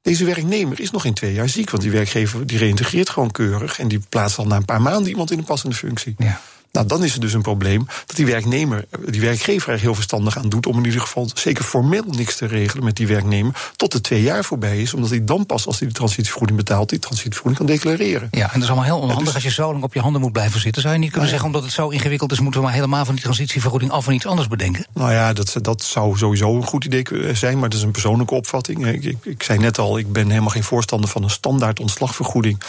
Deze 0.07 0.25
werknemer 0.25 0.81
is 0.81 0.91
nog 0.91 1.03
geen 1.03 1.15
twee 1.15 1.33
jaar 1.33 1.49
ziek, 1.49 1.71
want 1.71 1.83
die 1.83 1.93
werkgever 1.93 2.47
die 2.47 2.59
reïntegreert 2.59 3.11
gewoon 3.11 3.31
keurig 3.31 3.79
en 3.79 3.89
die 3.89 4.01
plaatst 4.09 4.39
al 4.39 4.47
na 4.47 4.57
een 4.57 4.65
paar 4.65 4.83
maanden 4.83 5.11
iemand 5.11 5.31
in 5.31 5.39
een 5.39 5.45
passende 5.45 5.77
functie. 5.77 6.15
Ja. 6.19 6.41
Nou, 6.77 6.89
dan 6.89 7.05
is 7.05 7.15
er 7.15 7.21
dus 7.21 7.33
een 7.33 7.43
probleem 7.43 7.87
dat 8.07 8.17
die 8.17 8.27
werknemer, 8.27 8.85
die 9.09 9.21
werkgever 9.21 9.73
er 9.73 9.79
heel 9.79 9.95
verstandig 9.95 10.39
aan 10.39 10.49
doet 10.49 10.67
om 10.67 10.79
in 10.79 10.85
ieder 10.85 11.01
geval 11.01 11.31
zeker 11.35 11.65
formeel 11.65 12.05
niks 12.11 12.37
te 12.37 12.47
regelen 12.47 12.85
met 12.85 12.97
die 12.97 13.07
werknemer 13.07 13.71
tot 13.77 13.93
de 13.93 14.01
twee 14.01 14.23
jaar 14.23 14.45
voorbij 14.45 14.81
is, 14.83 14.95
omdat 14.95 15.11
hij 15.11 15.25
dan 15.25 15.47
pas 15.47 15.67
als 15.67 15.79
hij 15.79 15.89
de 15.89 15.95
transitievergoeding 15.95 16.59
betaalt, 16.59 16.89
die 16.89 16.99
transitievergoeding 16.99 17.67
kan 17.67 17.77
declareren. 17.77 18.29
Ja, 18.31 18.45
en 18.45 18.51
dat 18.53 18.63
is 18.63 18.69
allemaal 18.69 18.85
heel 18.85 18.99
onhandig 18.99 19.19
ja, 19.19 19.25
dus, 19.25 19.35
als 19.35 19.43
je 19.43 19.51
zo 19.51 19.73
lang 19.73 19.85
op 19.85 19.95
je 19.95 20.01
handen 20.01 20.21
moet 20.21 20.33
blijven 20.33 20.61
zitten. 20.61 20.83
Zou 20.83 20.95
je 20.95 21.01
niet 21.01 21.11
kunnen 21.11 21.31
nou, 21.31 21.43
zeggen, 21.43 21.57
omdat 21.57 21.75
het 21.75 21.81
zo 21.85 21.89
ingewikkeld 21.89 22.33
is, 22.33 22.41
moeten 22.41 22.61
we 22.61 22.67
maar 22.67 22.75
helemaal 22.75 23.05
van 23.05 23.15
die 23.15 23.25
transitievergoeding 23.25 23.91
af 23.91 24.07
en 24.07 24.15
iets 24.15 24.27
anders 24.27 24.49
bedenken? 24.49 24.87
Nou 24.93 25.13
ja, 25.13 25.33
dat, 25.33 25.57
dat 25.63 25.83
zou 25.83 26.17
sowieso 26.17 26.57
een 26.57 26.67
goed 26.67 26.85
idee 26.85 27.05
zijn, 27.33 27.59
maar 27.59 27.69
dat 27.69 27.79
is 27.79 27.85
een 27.85 27.91
persoonlijke 27.91 28.35
opvatting. 28.35 28.87
Ik, 28.87 29.05
ik, 29.05 29.25
ik 29.25 29.43
zei 29.43 29.59
net 29.59 29.79
al, 29.79 29.99
ik 29.99 30.13
ben 30.13 30.29
helemaal 30.29 30.51
geen 30.51 30.65
voorstander 30.65 31.11
van 31.11 31.23
een 31.23 31.31
standaard 31.31 31.81
ontslagvergoeding. 31.81 32.63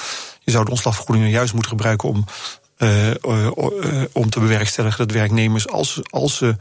Je 0.43 0.51
zou 0.51 0.65
de 0.65 0.71
ontslagvergoedingen 0.71 1.29
juist 1.29 1.53
moeten 1.53 1.71
gebruiken 1.71 2.09
om 2.09 2.25
om 4.11 4.29
te 4.29 4.39
bewerkstelligen 4.39 5.07
dat 5.07 5.15
werknemers, 5.15 5.67
als, 5.67 5.99
als 6.09 6.37
ze 6.37 6.55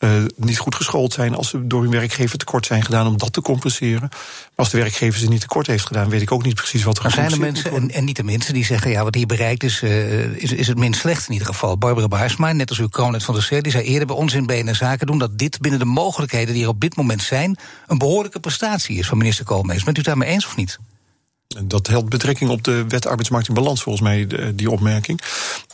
uh, 0.00 0.10
niet 0.36 0.58
goed 0.58 0.74
geschoold 0.74 1.12
zijn, 1.12 1.34
als 1.34 1.48
ze 1.48 1.66
door 1.66 1.82
hun 1.82 1.90
werkgever 1.90 2.38
tekort 2.38 2.66
zijn 2.66 2.84
gedaan, 2.84 3.06
om 3.06 3.18
dat 3.18 3.32
te 3.32 3.40
compenseren. 3.40 4.08
Maar 4.10 4.50
als 4.54 4.70
de 4.70 4.78
werkgever 4.78 5.20
ze 5.20 5.28
niet 5.28 5.40
tekort 5.40 5.66
heeft 5.66 5.86
gedaan, 5.86 6.08
weet 6.08 6.22
ik 6.22 6.32
ook 6.32 6.44
niet 6.44 6.54
precies 6.54 6.82
wat 6.82 6.96
er 6.96 7.02
Maar 7.02 7.12
zijn 7.12 7.30
er 7.30 7.38
mensen, 7.38 7.72
en, 7.72 7.90
en, 7.90 8.04
niet 8.04 8.16
de 8.16 8.22
mensen, 8.22 8.54
die 8.54 8.64
zeggen: 8.64 8.90
ja, 8.90 9.04
wat 9.04 9.14
hier 9.14 9.26
bereikt 9.26 9.62
is, 9.62 9.82
is, 9.82 10.52
is 10.52 10.66
het 10.66 10.78
minst 10.78 11.00
slecht 11.00 11.26
in 11.26 11.32
ieder 11.32 11.48
geval. 11.48 11.78
Barbara 11.78 12.08
Baarsma, 12.08 12.52
net 12.52 12.68
als 12.68 12.78
uw 12.78 12.88
kroonlet 12.88 13.24
van 13.24 13.34
de 13.34 13.40
CER, 13.40 13.62
die 13.62 13.72
zei 13.72 13.84
eerder 13.84 14.06
bij 14.06 14.16
ons 14.16 14.32
in 14.32 14.46
BNR 14.46 14.74
Zaken 14.74 15.06
doen 15.06 15.18
dat 15.18 15.38
dit 15.38 15.60
binnen 15.60 15.80
de 15.80 15.86
mogelijkheden 15.86 16.54
die 16.54 16.62
er 16.62 16.68
op 16.68 16.80
dit 16.80 16.96
moment 16.96 17.22
zijn, 17.22 17.58
een 17.86 17.98
behoorlijke 17.98 18.40
prestatie 18.40 18.98
is 18.98 19.06
van 19.06 19.18
minister 19.18 19.44
Koolmees. 19.44 19.84
Bent 19.84 19.96
u 19.96 20.00
het 20.00 20.08
daarmee 20.08 20.28
eens 20.28 20.46
of 20.46 20.56
niet? 20.56 20.78
Dat 21.58 21.86
helpt 21.86 22.08
betrekking 22.08 22.50
op 22.50 22.64
de 22.64 22.84
wet 22.88 23.06
arbeidsmarkt 23.06 23.48
in 23.48 23.54
balans, 23.54 23.82
volgens 23.82 24.04
mij, 24.04 24.26
die 24.54 24.70
opmerking. 24.70 25.20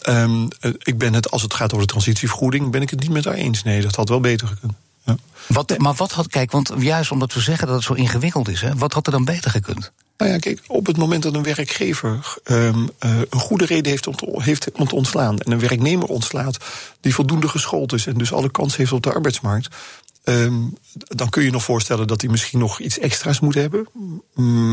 Um, 0.09 0.49
ik 0.83 0.99
ben 0.99 1.13
het, 1.13 1.31
als 1.31 1.43
het 1.43 1.55
gaat 1.55 1.73
over 1.73 1.87
de 1.87 1.93
transitievergoeding, 1.93 2.71
ben 2.71 2.83
ik 2.83 2.91
het 2.91 3.01
niet 3.01 3.11
met 3.11 3.25
haar 3.25 3.35
eens. 3.35 3.63
Nee, 3.63 3.81
dat 3.81 3.95
had 3.95 4.09
wel 4.09 4.21
beter 4.21 4.47
gekund. 4.47 4.73
Ja. 5.05 5.17
Wat, 5.47 5.79
maar 5.79 5.95
wat 5.95 6.13
had, 6.13 6.29
kijk, 6.29 6.51
want 6.51 6.73
juist 6.79 7.11
omdat 7.11 7.35
we 7.35 7.41
zeggen 7.41 7.67
dat 7.67 7.77
het 7.77 7.85
zo 7.85 7.93
ingewikkeld 7.93 8.49
is, 8.49 8.61
hè, 8.61 8.75
wat 8.75 8.93
had 8.93 9.07
er 9.07 9.13
dan 9.13 9.25
beter 9.25 9.51
gekund? 9.51 9.93
Nou 10.17 10.31
ja, 10.31 10.39
kijk, 10.39 10.63
op 10.67 10.87
het 10.87 10.97
moment 10.97 11.23
dat 11.23 11.35
een 11.35 11.43
werkgever 11.43 12.35
um, 12.45 12.91
uh, 13.05 13.19
een 13.31 13.41
goede 13.41 13.65
reden 13.65 13.91
heeft 13.91 14.07
om, 14.07 14.17
te, 14.17 14.33
heeft 14.43 14.73
om 14.73 14.89
te 14.89 14.95
ontslaan 14.95 15.39
en 15.39 15.53
een 15.53 15.59
werknemer 15.59 16.09
ontslaat 16.09 16.59
die 17.01 17.15
voldoende 17.15 17.49
geschoold 17.49 17.93
is 17.93 18.07
en 18.07 18.19
dus 18.19 18.33
alle 18.33 18.51
kans 18.51 18.77
heeft 18.77 18.93
op 18.93 19.03
de 19.03 19.13
arbeidsmarkt, 19.13 19.75
Um, 20.29 20.75
dan 20.93 21.29
kun 21.29 21.43
je 21.43 21.51
nog 21.51 21.65
voorstellen 21.65 22.07
dat 22.07 22.21
hij 22.21 22.31
misschien 22.31 22.59
nog 22.59 22.81
iets 22.81 22.99
extra's 22.99 23.41
moet 23.41 23.55
hebben. 23.55 23.89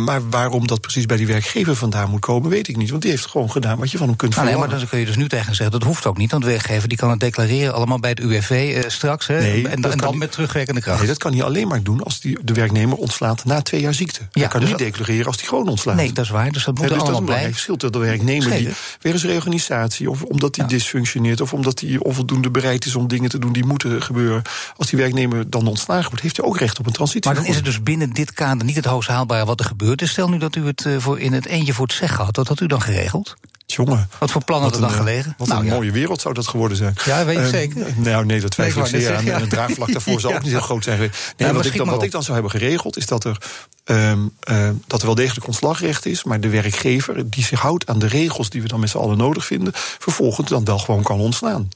Maar 0.06 0.30
waarom 0.30 0.68
dat 0.68 0.82
precies 0.82 1.06
bij 1.06 1.18
die 1.18 1.28
werkgever 1.28 1.76
vandaan 1.76 2.10
moet 2.10 2.20
komen, 2.20 2.50
weet 2.50 2.68
ik 2.68 2.78
niet. 2.78 2.90
Want 2.90 3.02
die 3.02 3.12
heeft 3.12 3.26
gewoon 3.26 3.52
gedaan 3.52 3.78
wat 3.78 3.92
je 3.92 3.98
van 3.98 4.08
hem 4.08 4.16
kunt 4.16 4.34
verwachten. 4.34 4.60
Ah, 4.60 4.62
nee, 4.68 4.78
maar 4.78 4.80
dan 4.80 4.90
kun 4.90 5.00
je 5.00 5.06
dus 5.06 5.16
nu 5.16 5.30
tegen 5.30 5.56
zeggen, 5.56 5.80
dat 5.80 5.88
hoeft 5.88 6.06
ook 6.06 6.18
niet. 6.18 6.32
Want 6.32 6.44
de 6.44 6.50
werkgever 6.50 6.90
die 6.90 6.98
kan 6.98 7.10
het 7.10 7.20
declareren 7.20 7.74
allemaal 7.74 8.00
bij 8.00 8.10
het 8.10 8.20
UWV 8.20 8.74
uh, 8.76 8.90
straks. 8.90 9.28
Hè, 9.28 9.40
nee, 9.40 9.68
en, 9.68 9.92
en 9.92 9.98
dan 9.98 10.18
met 10.18 10.32
terugwerkende 10.32 10.82
kracht. 10.82 10.98
Nee, 11.00 11.08
dat 11.08 11.18
kan 11.18 11.34
hij 11.34 11.44
alleen 11.44 11.68
maar 11.68 11.84
doen 11.84 12.04
als 12.04 12.20
die, 12.20 12.38
de 12.44 12.54
werknemer 12.54 12.98
ontslaat 12.98 13.46
na 13.46 13.62
twee 13.62 13.82
jaar 13.82 13.94
ziekte. 13.94 14.20
Ja, 14.20 14.28
hij 14.32 14.48
kan 14.48 14.60
dus 14.60 14.70
niet 14.70 14.78
declareren 14.78 15.26
als 15.26 15.36
hij 15.36 15.48
gewoon 15.48 15.68
ontslaat. 15.68 15.96
Nee, 15.96 16.12
dat 16.12 16.26
is 16.26 16.32
waar. 16.32 16.52
Dus 16.52 16.64
dat 16.64 16.74
moet 16.78 16.84
ja, 16.84 16.90
dus 16.90 17.00
allemaal 17.00 17.06
dat 17.06 17.14
is 17.14 17.20
een 17.20 17.26
belangrijk 17.26 17.54
verschil 17.54 17.76
tussen 17.78 18.02
de 18.02 18.08
werknemer 18.08 18.44
Schelen. 18.44 18.64
die 18.64 18.74
weer 19.02 19.14
eens 19.14 19.24
reorganisatie... 19.24 20.10
of 20.10 20.24
omdat 20.24 20.56
hij 20.56 20.66
Ja. 20.66 20.72
dysfunctioneert... 20.72 21.42
of 21.42 21.54
omdat 21.54 21.80
hij 21.80 21.98
onvoldoende 22.00 22.50
bereid 22.50 22.86
is 22.86 22.96
om 22.96 23.08
dingen 23.08 23.30
te 23.30 23.40
doen 23.40 23.54
die 23.54 23.66
moeten 23.66 24.02
gebeuren. 24.04 24.42
Als 24.78 24.90
die 24.90 25.00
werknemer 25.00 25.43
dan 25.48 25.68
ontslagen 25.68 26.08
wordt, 26.08 26.22
heeft 26.22 26.38
hij 26.38 26.46
ook 26.46 26.58
recht 26.58 26.80
op 26.80 26.86
een 26.86 26.92
transitie. 26.92 27.32
Maar 27.32 27.42
dan 27.42 27.50
is 27.50 27.56
het 27.56 27.66
dus 27.66 27.84
binnen 27.84 28.10
dit 28.10 28.34
kader 28.34 28.66
niet 28.66 28.76
het 28.76 28.86
hoogst 28.86 29.10
haalbare 29.10 29.46
wat 29.46 29.60
er 29.60 29.66
gebeurt. 29.66 30.02
Stel 30.08 30.30
nu 30.30 30.38
dat 30.38 30.56
u 30.56 30.66
het 30.66 30.86
eh, 30.86 30.98
voor 30.98 31.20
in 31.20 31.34
het 31.34 31.46
eentje 31.46 31.74
voor 31.74 31.86
het 31.86 31.96
zeggen 31.96 32.26
had, 32.26 32.36
wat 32.36 32.48
had 32.48 32.60
u 32.60 32.68
dan 32.68 32.82
geregeld? 32.82 33.36
Jongen. 33.66 34.10
Wat 34.20 34.32
voor 34.32 34.44
plan 34.44 34.62
had 34.62 34.72
Wat 34.72 34.80
er 34.80 34.88
dan 34.88 34.92
eh, 34.92 34.98
gelegen? 34.98 35.36
Wat 35.38 35.48
Nou, 35.48 35.60
een 35.60 35.66
ja. 35.66 35.74
mooie 35.74 35.92
wereld 35.92 36.22
zou 36.22 36.34
dat 36.34 36.48
geworden 36.48 36.78
zijn. 36.78 36.96
Ja, 37.06 37.26
weet 37.26 37.36
je 37.36 37.42
Ehm, 37.42 37.50
zeker? 37.50 37.94
Nou, 37.96 38.26
nee, 38.26 38.42
dat 38.42 38.52
twijfel 38.52 38.82
ik 38.82 38.88
ik 38.88 39.02
zeer 39.02 39.34
En 39.34 39.42
het 39.42 39.50
draagvlak 39.50 39.92
daarvoor 39.92 40.20
zou 40.22 40.34
ook 40.34 40.42
niet 40.42 40.52
heel 40.52 40.62
groot 40.62 40.84
zijn 40.84 40.98
geweest. 40.98 41.34
Nee, 41.38 41.52
wat, 41.52 41.66
ik 41.66 41.78
dan, 41.78 41.88
wat 41.88 42.04
ik 42.04 42.12
dan 42.12 42.24
zou 42.24 42.34
hebben 42.34 42.52
geregeld, 42.52 42.98
is 42.98 43.06
dat 43.06 43.24
er, 43.24 43.38
ehm, 43.84 44.20
eh, 44.40 44.70
dat 44.88 45.00
er 45.00 45.06
wel 45.06 45.16
degelijk 45.16 45.48
ontslagrecht 45.48 46.06
is... 46.06 46.24
maar 46.24 46.40
de 46.40 46.50
werkgever 46.50 47.30
die 47.30 47.44
zich 47.44 47.60
houdt 47.60 47.88
aan 47.88 48.00
de 48.00 48.08
regels 48.08 48.50
die 48.50 48.62
we 48.62 48.68
dan 48.68 48.80
met 48.80 48.90
z'n 48.90 48.98
allen 48.98 49.18
nodig 49.18 49.46
vinden... 49.46 49.74
vervolgens 49.76 50.50
dan 50.50 50.66
wel 50.66 50.80
gewoon 50.80 51.04
kan 51.04 51.20
ontslaan. 51.20 51.70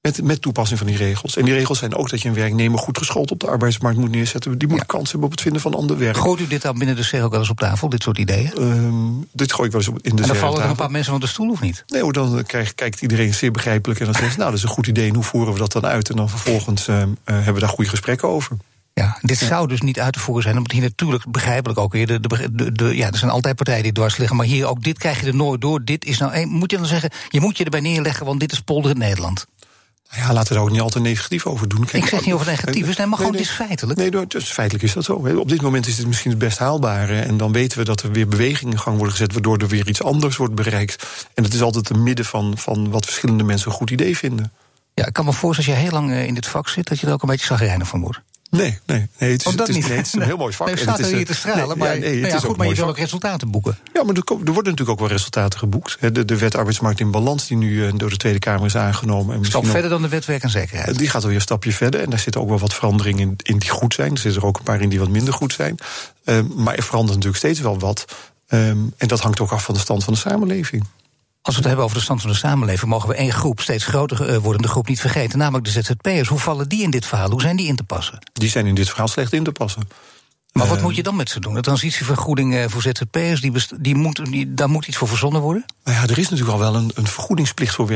Met, 0.00 0.22
met 0.22 0.42
toepassing 0.42 0.78
van 0.78 0.88
die 0.88 0.96
regels. 0.96 1.36
En 1.36 1.44
die 1.44 1.54
regels 1.54 1.78
zijn 1.78 1.94
ook 1.94 2.10
dat 2.10 2.22
je 2.22 2.28
een 2.28 2.34
werknemer 2.34 2.78
goed 2.78 2.98
geschoold 2.98 3.30
op 3.30 3.40
de 3.40 3.46
arbeidsmarkt 3.46 3.98
moet 3.98 4.10
neerzetten. 4.10 4.58
Die 4.58 4.68
moet 4.68 4.78
Ja. 4.78 4.84
kans 4.84 5.06
hebben 5.10 5.24
op 5.24 5.30
het 5.30 5.40
vinden 5.40 5.60
van 5.62 5.74
ander 5.74 5.98
werk. 5.98 6.16
Gooit 6.16 6.40
u 6.40 6.46
dit 6.46 6.62
dan 6.62 6.78
binnen 6.78 6.96
de 6.96 7.02
CER 7.02 7.24
ook 7.24 7.30
wel 7.30 7.40
eens 7.40 7.50
op 7.50 7.58
tafel, 7.58 7.88
dit 7.88 8.02
soort 8.02 8.18
ideeën? 8.18 8.52
Ehm, 8.54 9.06
dit 9.32 9.52
gooi 9.52 9.66
ik 9.66 9.72
wel 9.72 9.80
eens 9.80 9.90
op 9.90 9.98
in 10.02 10.16
de 10.16 10.22
en 10.22 10.28
dan 10.28 10.36
vallen 10.36 10.62
er 10.62 10.68
een 10.70 10.76
paar 10.76 10.90
mensen 10.90 11.12
van 11.12 11.20
de 11.20 11.26
stoel, 11.26 11.50
of 11.50 11.60
niet? 11.60 11.84
Nee, 11.86 12.12
dan 12.12 12.42
krijg, 12.46 12.74
kijkt 12.74 13.02
iedereen 13.02 13.34
zeer 13.34 13.50
begrijpelijk. 13.50 14.00
En 14.00 14.06
dan 14.06 14.14
zegt 14.14 14.32
ze, 14.32 14.38
nou, 14.38 14.50
dat 14.50 14.58
is 14.58 14.64
een 14.64 14.70
goed 14.70 14.86
idee. 14.86 15.08
En 15.08 15.14
hoe 15.14 15.24
voeren 15.24 15.52
we 15.52 15.58
dat 15.58 15.72
dan 15.72 15.86
uit? 15.86 16.10
En 16.10 16.16
dan 16.16 16.28
vervolgens 16.28 16.88
ehm, 16.88 17.08
eh, 17.24 17.34
hebben 17.34 17.54
we 17.54 17.60
daar 17.60 17.68
goede 17.68 17.90
gesprekken 17.90 18.28
over. 18.28 18.56
Ja, 18.94 19.18
dit 19.22 19.38
zou 19.38 19.68
dus 19.68 19.80
niet 19.80 20.00
uit 20.00 20.12
te 20.12 20.18
voeren 20.18 20.42
zijn, 20.42 20.56
omdat 20.56 20.72
hier 20.72 20.82
natuurlijk 20.82 21.24
begrijpelijk 21.30 21.78
ook 21.80 21.92
weer. 21.92 22.06
De, 22.06 22.20
de, 22.20 22.48
de, 22.52 22.72
de- 22.72 22.96
ja, 22.96 23.10
er 23.10 23.18
zijn 23.18 23.30
altijd 23.30 23.56
partijen 23.56 23.82
die 23.82 23.92
dwars 23.92 24.16
liggen, 24.16 24.36
maar 24.36 24.46
hier 24.46 24.66
ook 24.66 24.82
dit 24.84 24.98
krijg 24.98 25.20
je 25.20 25.26
er 25.26 25.34
nooit 25.34 25.60
door. 25.60 25.84
Dit 25.84 26.04
is 26.04 26.18
nou, 26.18 26.34
een- 26.34 26.48
moet 26.48 26.70
je 26.70 26.76
dan 26.76 26.86
zeggen, 26.86 27.10
je 27.28 27.40
moet 27.40 27.56
je 27.58 27.64
erbij 27.64 27.80
neerleggen, 27.80 28.26
want 28.26 28.40
dit 28.40 28.52
is 28.52 28.60
polder 28.60 28.90
in 28.90 28.98
Nederland. 28.98 29.46
Nou 30.10 30.22
ja, 30.22 30.32
laten 30.32 30.48
we 30.48 30.54
daar 30.54 30.62
ook 30.62 30.70
niet 30.70 30.80
altijd 30.80 31.04
negatief 31.04 31.46
over 31.46 31.68
doen. 31.68 31.84
Kijk, 31.84 32.02
Ik 32.02 32.08
zeg 32.08 32.24
niet 32.24 32.38
het 32.38 32.46
negatief 32.46 32.88
is, 32.88 32.96
nee, 32.96 33.06
maar 33.06 33.16
gewoon 33.16 33.32
nee, 33.32 33.40
het 33.40 33.50
is 33.50 33.56
feitelijk. 33.56 33.98
Nee, 33.98 34.26
dus 34.26 34.50
feitelijk 34.50 34.84
is 34.84 34.92
dat 34.92 35.04
zo. 35.04 35.12
Op 35.14 35.48
dit 35.48 35.62
moment 35.62 35.86
is 35.86 35.98
het 35.98 36.06
misschien 36.06 36.30
het 36.30 36.38
best 36.38 36.58
haalbare. 36.58 37.20
En 37.20 37.36
dan 37.36 37.52
weten 37.52 37.78
we 37.78 37.84
dat 37.84 38.02
er 38.02 38.12
weer 38.12 38.28
bewegingen 38.28 38.72
in 38.72 38.78
gang 38.78 38.96
worden 38.96 39.14
gezet... 39.14 39.32
waardoor 39.32 39.58
er 39.58 39.68
weer 39.68 39.88
iets 39.88 40.02
anders 40.02 40.36
wordt 40.36 40.54
bereikt. 40.54 41.06
En 41.34 41.44
het 41.44 41.54
is 41.54 41.62
altijd 41.62 41.90
een 41.90 42.02
midden 42.02 42.24
van, 42.24 42.58
van 42.58 42.90
wat 42.90 43.04
verschillende 43.04 43.44
mensen 43.44 43.70
een 43.70 43.76
goed 43.76 43.90
idee 43.90 44.16
vinden. 44.16 44.52
Ja, 44.94 45.06
ik 45.06 45.12
kan 45.12 45.24
me 45.24 45.32
voorstellen, 45.32 45.70
als 45.70 45.80
je 45.80 45.90
heel 45.90 46.00
lang 46.00 46.10
eh, 46.10 46.26
in 46.26 46.34
dit 46.34 46.46
vak 46.46 46.68
zit, 46.68 46.88
dat 46.88 47.00
je 47.00 47.06
er 47.06 47.12
ook 47.12 47.22
een 47.22 47.28
beetje 47.28 47.46
zagrijnig 47.46 47.88
van 47.88 48.00
wordt. 48.00 48.20
Nee, 48.50 48.78
nee, 48.86 49.08
nee, 49.18 49.32
het 49.32 49.46
is, 49.46 49.56
dat 49.56 49.58
het 49.58 49.68
is, 49.68 49.74
niet. 49.74 49.88
nee, 49.88 49.96
het 49.96 50.06
is 50.06 50.12
een 50.12 50.22
heel 50.32 50.36
mooi 50.36 50.52
vak. 50.52 50.66
Nee, 50.66 50.76
En 50.76 50.82
staat 50.82 50.96
het 50.96 51.06
is, 51.06 51.12
er 51.12 51.16
hier 51.16 51.26
te 51.26 51.34
stralen, 51.34 51.68
nee, 51.68 51.76
maar, 51.76 51.98
nee, 51.98 52.10
het 52.10 52.20
nou 52.20 52.26
ja, 52.26 52.26
is 52.26 52.34
ook 52.34 52.48
goed, 52.48 52.56
maar 52.56 52.66
je 52.66 52.72
een 52.72 52.78
wil 52.78 52.88
ook 52.88 52.98
resultaten 52.98 53.50
boeken. 53.50 53.78
Ja, 53.92 54.02
maar 54.02 54.14
er, 54.14 54.22
er 54.26 54.34
worden 54.36 54.54
natuurlijk 54.54 54.90
ook 54.90 54.98
wel 54.98 55.08
resultaten 55.08 55.58
geboekt. 55.58 55.96
Hè. 56.00 56.12
De, 56.12 56.24
de 56.24 56.38
wet 56.38 56.56
arbeidsmarkt 56.56 57.00
in 57.00 57.10
balans, 57.10 57.46
die 57.46 57.56
nu 57.56 57.86
eh, 57.86 57.92
door 57.96 58.10
de 58.10 58.16
Tweede 58.16 58.38
Kamer 58.38 58.66
is 58.66 58.76
aangenomen. 58.76 59.36
En 59.36 59.44
Stap 59.44 59.66
verder 59.66 59.90
dan 59.90 60.02
de 60.02 60.08
wet 60.08 60.24
werk 60.24 60.42
en 60.42 60.50
zekerheid. 60.50 60.98
Die 60.98 61.08
gaat 61.08 61.22
alweer 61.22 61.36
een 61.36 61.42
stapje 61.42 61.72
verder. 61.72 62.00
En 62.00 62.10
daar 62.10 62.18
zitten 62.18 62.40
ook 62.40 62.48
wel 62.48 62.58
wat 62.58 62.74
veranderingen 62.74 63.20
in, 63.20 63.36
in 63.42 63.58
die 63.58 63.70
goed 63.70 63.94
zijn. 63.94 64.10
Er 64.10 64.18
zitten 64.18 64.40
er 64.40 64.46
ook 64.46 64.58
een 64.58 64.64
paar 64.64 64.80
in 64.80 64.88
die 64.88 64.98
wat 64.98 65.08
minder 65.08 65.34
goed 65.34 65.52
zijn. 65.52 65.78
Ehm, 66.24 66.44
maar 66.54 66.74
er 66.74 66.82
verandert 66.82 67.14
natuurlijk 67.14 67.42
steeds 67.44 67.60
wel 67.60 67.78
wat. 67.78 68.04
Ehm, 68.48 68.78
en 68.96 69.08
dat 69.08 69.20
hangt 69.20 69.40
ook 69.40 69.50
af 69.50 69.64
van 69.64 69.74
de 69.74 69.80
stand 69.80 70.04
van 70.04 70.12
de 70.12 70.18
samenleving. 70.18 70.84
Als 71.48 71.56
we 71.56 71.62
het 71.62 71.72
hebben 71.72 71.88
over 71.88 71.98
de 71.98 72.04
stand 72.04 72.20
van 72.20 72.30
de 72.30 72.36
samenleving, 72.36 72.90
mogen 72.90 73.08
we 73.08 73.14
één 73.14 73.32
groep, 73.32 73.60
steeds 73.60 73.84
groter 73.84 74.28
eh, 74.28 74.36
wordende 74.36 74.68
groep, 74.68 74.88
niet 74.88 75.00
vergeten. 75.00 75.38
Namelijk 75.38 75.64
de 75.64 75.70
ZZP'ers. 75.70 76.28
Hoe 76.28 76.38
vallen 76.38 76.68
die 76.68 76.82
in 76.82 76.90
dit 76.90 77.06
verhaal? 77.06 77.30
Hoe 77.30 77.40
zijn 77.40 77.56
die 77.56 77.66
in 77.66 77.76
te 77.76 77.84
passen? 77.84 78.18
Die 78.32 78.48
zijn 78.48 78.66
in 78.66 78.74
dit 78.74 78.88
verhaal 78.88 79.08
slecht 79.08 79.32
in 79.32 79.44
te 79.44 79.52
passen. 79.52 79.88
Maar 80.52 80.66
wat 80.66 80.76
Eh, 80.76 80.82
moet 80.82 80.96
je 80.96 81.02
dan 81.02 81.16
met 81.16 81.30
ze 81.30 81.40
doen? 81.40 81.54
De 81.54 81.60
transitievergoeding 81.60 82.54
eh, 82.54 82.64
voor 82.68 82.82
ZZP'ers, 82.82 83.40
die 83.40 83.52
die 83.78 83.94
moet, 83.94 84.24
die, 84.30 84.54
daar 84.54 84.68
moet 84.68 84.86
iets 84.86 84.96
voor 84.96 85.08
verzonnen 85.08 85.40
worden? 85.40 85.64
Nou 85.84 85.96
ja, 85.96 86.02
er 86.02 86.18
is 86.18 86.28
natuurlijk 86.28 86.58
al 86.58 86.58
wel 86.58 86.74
een, 86.74 86.90
een 86.94 87.06
vergoedingsplicht 87.06 87.74
voor, 87.74 87.88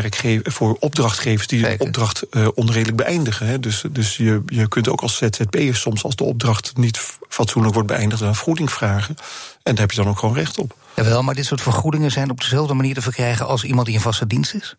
voor 0.42 0.76
opdrachtgevers 0.80 1.46
die 1.46 1.58
Zeker. 1.60 1.80
een 1.80 1.86
opdracht 1.86 2.22
eh, 2.28 2.48
onredelijk 2.54 2.96
beëindigen. 2.96 3.46
Hè. 3.46 3.60
Dus, 3.60 3.84
dus 3.90 4.16
je, 4.16 4.42
je 4.46 4.68
kunt 4.68 4.88
ook 4.88 5.00
als 5.00 5.16
ZZP'er 5.16 5.76
soms, 5.76 6.02
als 6.02 6.16
de 6.16 6.24
opdracht 6.24 6.76
niet 6.76 6.98
fatsoenlijk 7.28 7.74
wordt 7.74 7.88
beëindigd, 7.88 8.20
een 8.20 8.34
vergoeding 8.34 8.70
vragen. 8.70 9.14
En 9.62 9.74
daar 9.74 9.80
heb 9.80 9.90
je 9.90 9.96
dan 10.02 10.08
ook 10.08 10.18
gewoon 10.18 10.34
recht 10.34 10.58
op. 10.58 10.76
Jawel, 10.96 11.22
maar 11.22 11.34
dit 11.34 11.46
soort 11.46 11.60
vergoedingen 11.60 12.10
zijn 12.10 12.30
op 12.30 12.40
dezelfde 12.40 12.74
manier 12.74 12.94
te 12.94 13.02
verkrijgen 13.02 13.46
als 13.46 13.64
iemand 13.64 13.86
die 13.86 13.94
in 13.94 14.00
vaste 14.00 14.26
dienst 14.26 14.54
is? 14.54 14.76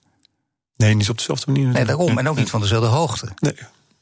Nee, 0.77 0.93
niet 0.95 1.09
op 1.09 1.17
dezelfde 1.17 1.51
manier. 1.51 1.67
Nee, 1.67 1.85
daarom. 1.85 2.17
En 2.17 2.29
ook 2.29 2.37
niet 2.37 2.49
van 2.49 2.61
dezelfde 2.61 2.87
hoogte. 2.89 3.27
Nee. 3.35 3.53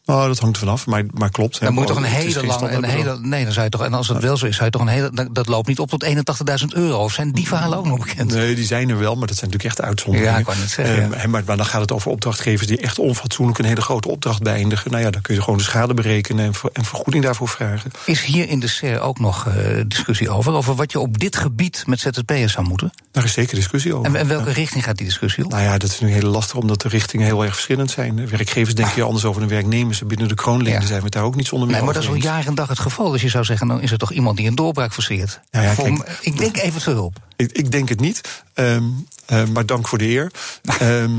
Nou, 0.05 0.27
dat 0.27 0.39
hangt 0.39 0.55
er 0.55 0.61
vanaf, 0.63 0.85
maar, 0.85 1.03
maar 1.13 1.29
klopt. 1.29 1.59
Dan 1.59 1.73
moet 1.73 1.87
je 1.87 1.93
toch 1.93 2.03
een 2.03 2.09
Het 2.09 2.23
is 2.25 2.35
hele 2.35 2.47
lange. 2.47 2.71
Een 2.71 2.83
hele, 2.83 3.19
nee, 3.19 3.43
dan 3.43 3.53
zou 3.53 3.65
je 3.65 3.71
toch. 3.71 3.83
En 3.83 3.93
als 3.93 4.07
het 4.07 4.19
wel 4.21 4.37
zo 4.37 4.45
is, 4.45 4.53
zou 4.55 4.65
je 4.65 4.71
toch 4.71 4.81
een 4.81 4.87
hele. 4.87 5.29
dat- 5.31 5.47
loopt 5.47 5.67
niet 5.67 5.79
op 5.79 5.89
tot 5.89 6.03
81.000 6.03 6.73
euro. 6.73 6.97
Of 7.03 7.13
zijn 7.13 7.31
die 7.31 7.47
verhalen 7.47 7.77
ook 7.77 7.85
nog 7.85 7.99
bekend? 7.99 8.33
Nee, 8.33 8.55
die 8.55 8.65
zijn 8.65 8.89
er 8.89 8.99
wel, 8.99 9.15
maar 9.15 9.27
dat 9.27 9.37
zijn 9.37 9.49
natuurlijk 9.51 9.79
echt 9.79 9.87
uitzonderingen. 9.87 10.33
Ja, 10.33 10.39
ik 10.39 10.45
wou 10.45 10.57
net 10.57 10.69
zeggen, 10.69 10.95
ja. 11.09 11.15
en 11.15 11.29
maar, 11.29 11.43
maar 11.45 11.57
dan 11.57 11.65
gaat 11.65 11.81
het 11.81 11.91
over 11.91 12.11
opdrachtgevers 12.11 12.67
die 12.67 12.77
echt 12.77 12.99
onfatsoenlijk 12.99 13.59
een 13.59 13.65
hele 13.65 13.81
grote 13.81 14.09
opdracht 14.09 14.41
beëindigen. 14.43 14.91
Nou 14.91 15.03
ja, 15.03 15.09
dan 15.09 15.21
kun 15.21 15.35
je 15.35 15.41
gewoon 15.41 15.57
de 15.57 15.63
schade 15.63 15.93
berekenen 15.93 16.45
en, 16.45 16.53
ver- 16.53 16.69
en 16.73 16.85
vergoeding 16.85 17.23
daarvoor 17.23 17.47
vragen. 17.47 17.91
Is 18.05 18.23
hier 18.23 18.49
in 18.49 18.59
de 18.59 18.67
SER 18.67 18.99
ook 18.99 19.19
nog 19.19 19.47
eh, 19.47 19.53
discussie 19.87 20.29
over? 20.29 20.53
Over 20.53 20.75
wat 20.75 20.91
je 20.91 20.99
op 20.99 21.19
dit 21.19 21.35
gebied 21.37 21.83
met 21.87 21.99
ZZP'ers 21.99 22.53
zou 22.53 22.67
moeten? 22.67 22.91
Daar 23.11 23.23
is 23.23 23.33
zeker 23.33 23.55
discussie 23.55 23.93
over. 23.95 24.05
En, 24.05 24.15
en 24.15 24.27
welke 24.27 24.47
Ja. 24.49 24.55
richting 24.55 24.83
gaat 24.83 24.97
die 24.97 25.05
discussie 25.05 25.45
op? 25.45 25.51
Nou 25.51 25.63
ja, 25.63 25.77
dat 25.77 25.89
is 25.89 25.99
nu 25.99 26.11
heel 26.11 26.29
lastig, 26.29 26.55
omdat 26.55 26.81
de 26.81 26.87
richtingen 26.89 27.25
heel 27.25 27.43
erg 27.43 27.53
verschillend 27.53 27.91
zijn. 27.91 28.29
Werkgevers 28.29 28.75
denken 28.75 28.93
hier 28.95 29.03
anders 29.03 29.25
over 29.25 29.41
dan 29.41 29.49
werknemers. 29.49 30.00
Binnen 30.05 30.27
de 30.27 30.35
kroonleden 30.35 30.81
Ja. 30.81 30.87
zijn 30.87 30.97
we 30.99 31.03
het 31.05 31.13
daar 31.13 31.23
ook 31.23 31.35
niet 31.35 31.47
zonder 31.47 31.67
meer 31.67 31.75
Nee, 31.77 31.85
maar 31.85 31.93
dat 31.93 32.03
is 32.03 32.09
al 32.09 32.15
jaar 32.15 32.45
en 32.47 32.55
dag 32.55 32.67
het 32.67 32.79
geval. 32.79 33.11
Dus 33.11 33.21
je 33.21 33.29
zou 33.29 33.43
zeggen, 33.43 33.67
dan 33.67 33.81
is 33.81 33.91
er 33.91 33.97
toch 33.97 34.11
iemand 34.11 34.37
die 34.37 34.47
een 34.47 34.55
doorbraak 34.55 34.93
forceert. 34.93 35.39
Nou 35.51 35.65
ja, 35.65 35.73
kijk- 35.73 36.17
ik 36.21 36.37
denk 36.37 36.57
even 36.57 36.81
te 36.81 36.89
hulp. 36.91 37.17
Ik, 37.35 37.51
ik 37.51 37.71
denk 37.71 37.89
het 37.89 37.99
niet, 37.99 38.21
ehm, 38.53 38.83
eh, 39.25 39.43
maar 39.53 39.65
dank 39.65 39.87
voor 39.87 39.97
de 39.97 40.07
eer. 40.07 40.31
Ehm, 40.79 41.11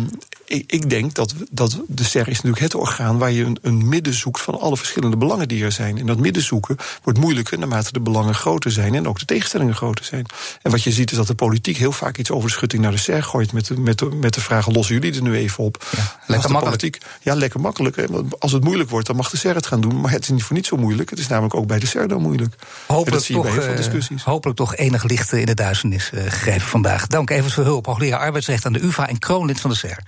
ik, 0.53 0.73
ik 0.73 0.91
denk 0.91 1.15
dat, 1.15 1.35
dat 1.51 1.81
de 1.89 2.05
SER 2.05 2.29
is 2.29 2.37
natuurlijk 2.37 2.61
het 2.63 2.75
orgaan 2.75 3.19
waar 3.19 3.31
je 3.31 3.45
een, 3.45 3.59
een 3.63 3.89
midden 3.89 4.15
zoekt 4.15 4.41
van 4.41 4.61
alle 4.61 4.77
verschillende 4.77 5.17
belangen 5.17 5.49
die 5.49 5.65
er 5.65 5.73
zijn. 5.73 5.99
En 5.99 6.07
dat 6.07 6.19
midden 6.19 6.43
zoeken 6.43 6.77
wordt 7.03 7.19
moeilijker 7.19 7.59
naarmate 7.59 7.93
de 7.93 8.01
belangen 8.01 8.35
groter 8.35 8.71
zijn 8.71 8.95
en 8.95 9.09
ook 9.09 9.19
de 9.19 9.25
tegenstellingen 9.25 9.75
groter 9.75 10.05
zijn. 10.05 10.27
En 10.63 10.71
wat 10.71 10.83
je 10.83 10.93
ziet 10.93 11.11
is 11.11 11.17
dat 11.17 11.27
de 11.27 11.35
politiek 11.35 11.77
heel 11.77 11.93
vaak 11.93 12.19
iets 12.19 12.31
over 12.31 12.49
de 12.49 12.55
schutting 12.55 12.83
naar 12.83 12.91
de 12.91 12.97
SER 12.97 13.23
gooit 13.23 13.53
met 13.53 13.67
de, 13.67 13.79
met 13.81 13.99
de, 13.99 14.05
met 14.05 14.35
de 14.35 14.41
vraag: 14.41 14.71
lossen 14.71 14.95
jullie 14.95 15.15
er 15.15 15.23
nu 15.23 15.37
even 15.37 15.65
op? 15.65 15.85
Ja, 15.97 16.17
lekker 16.27 16.51
makkelijk. 16.51 16.81
Politiek, 16.81 17.03
ja, 17.23 17.35
lekker 17.35 17.61
makkelijk. 17.61 17.97
hè, 17.97 18.07
want 18.07 18.41
Als 18.41 18.53
het 18.53 18.65
moeilijk 18.65 18.91
wordt, 18.91 19.07
dan 19.07 19.17
mag 19.17 19.31
de 19.31 19.37
SER 19.37 19.55
het 19.55 19.67
gaan 19.67 19.81
doen. 19.81 20.01
Maar 20.01 20.11
het 20.11 20.23
is 20.23 20.29
niet 20.29 20.43
voor 20.43 20.57
niet 20.57 20.67
zo 20.67 20.77
moeilijk. 20.77 21.11
Het 21.11 21.19
is 21.19 21.29
namelijk 21.29 21.55
ook 21.55 21.67
bij 21.67 21.79
de 21.79 21.87
SER 21.87 22.09
dan 22.09 22.23
moeilijk. 22.23 22.51
dat 22.59 22.97
Hopelijk 22.97 23.25
zie 23.25 23.37
je 23.37 23.43
bij 23.43 23.51
toch, 23.51 23.61
heel 23.61 23.71
eh, 23.71 23.77
discussies. 23.77 24.25
hopelijk 24.25 24.59
toch 24.59 24.77
enig 24.77 25.03
licht 25.05 25.33
in 25.33 25.47
de 25.47 25.55
duisternis 25.55 26.11
eh, 26.11 26.23
gegeven 26.23 26.69
vandaag. 26.69 27.07
Dank 27.07 27.31
even 27.31 27.51
voor 27.51 27.65
hulp. 27.65 27.87
Hoogleraar 27.87 28.21
arbeidsrecht 28.21 28.67
aan 28.67 28.73
de 28.73 28.83
UvA 28.83 29.09
en 29.09 29.19
kroonlid 29.19 29.61
van 29.61 29.71
de 29.71 29.77
SER. 29.77 29.99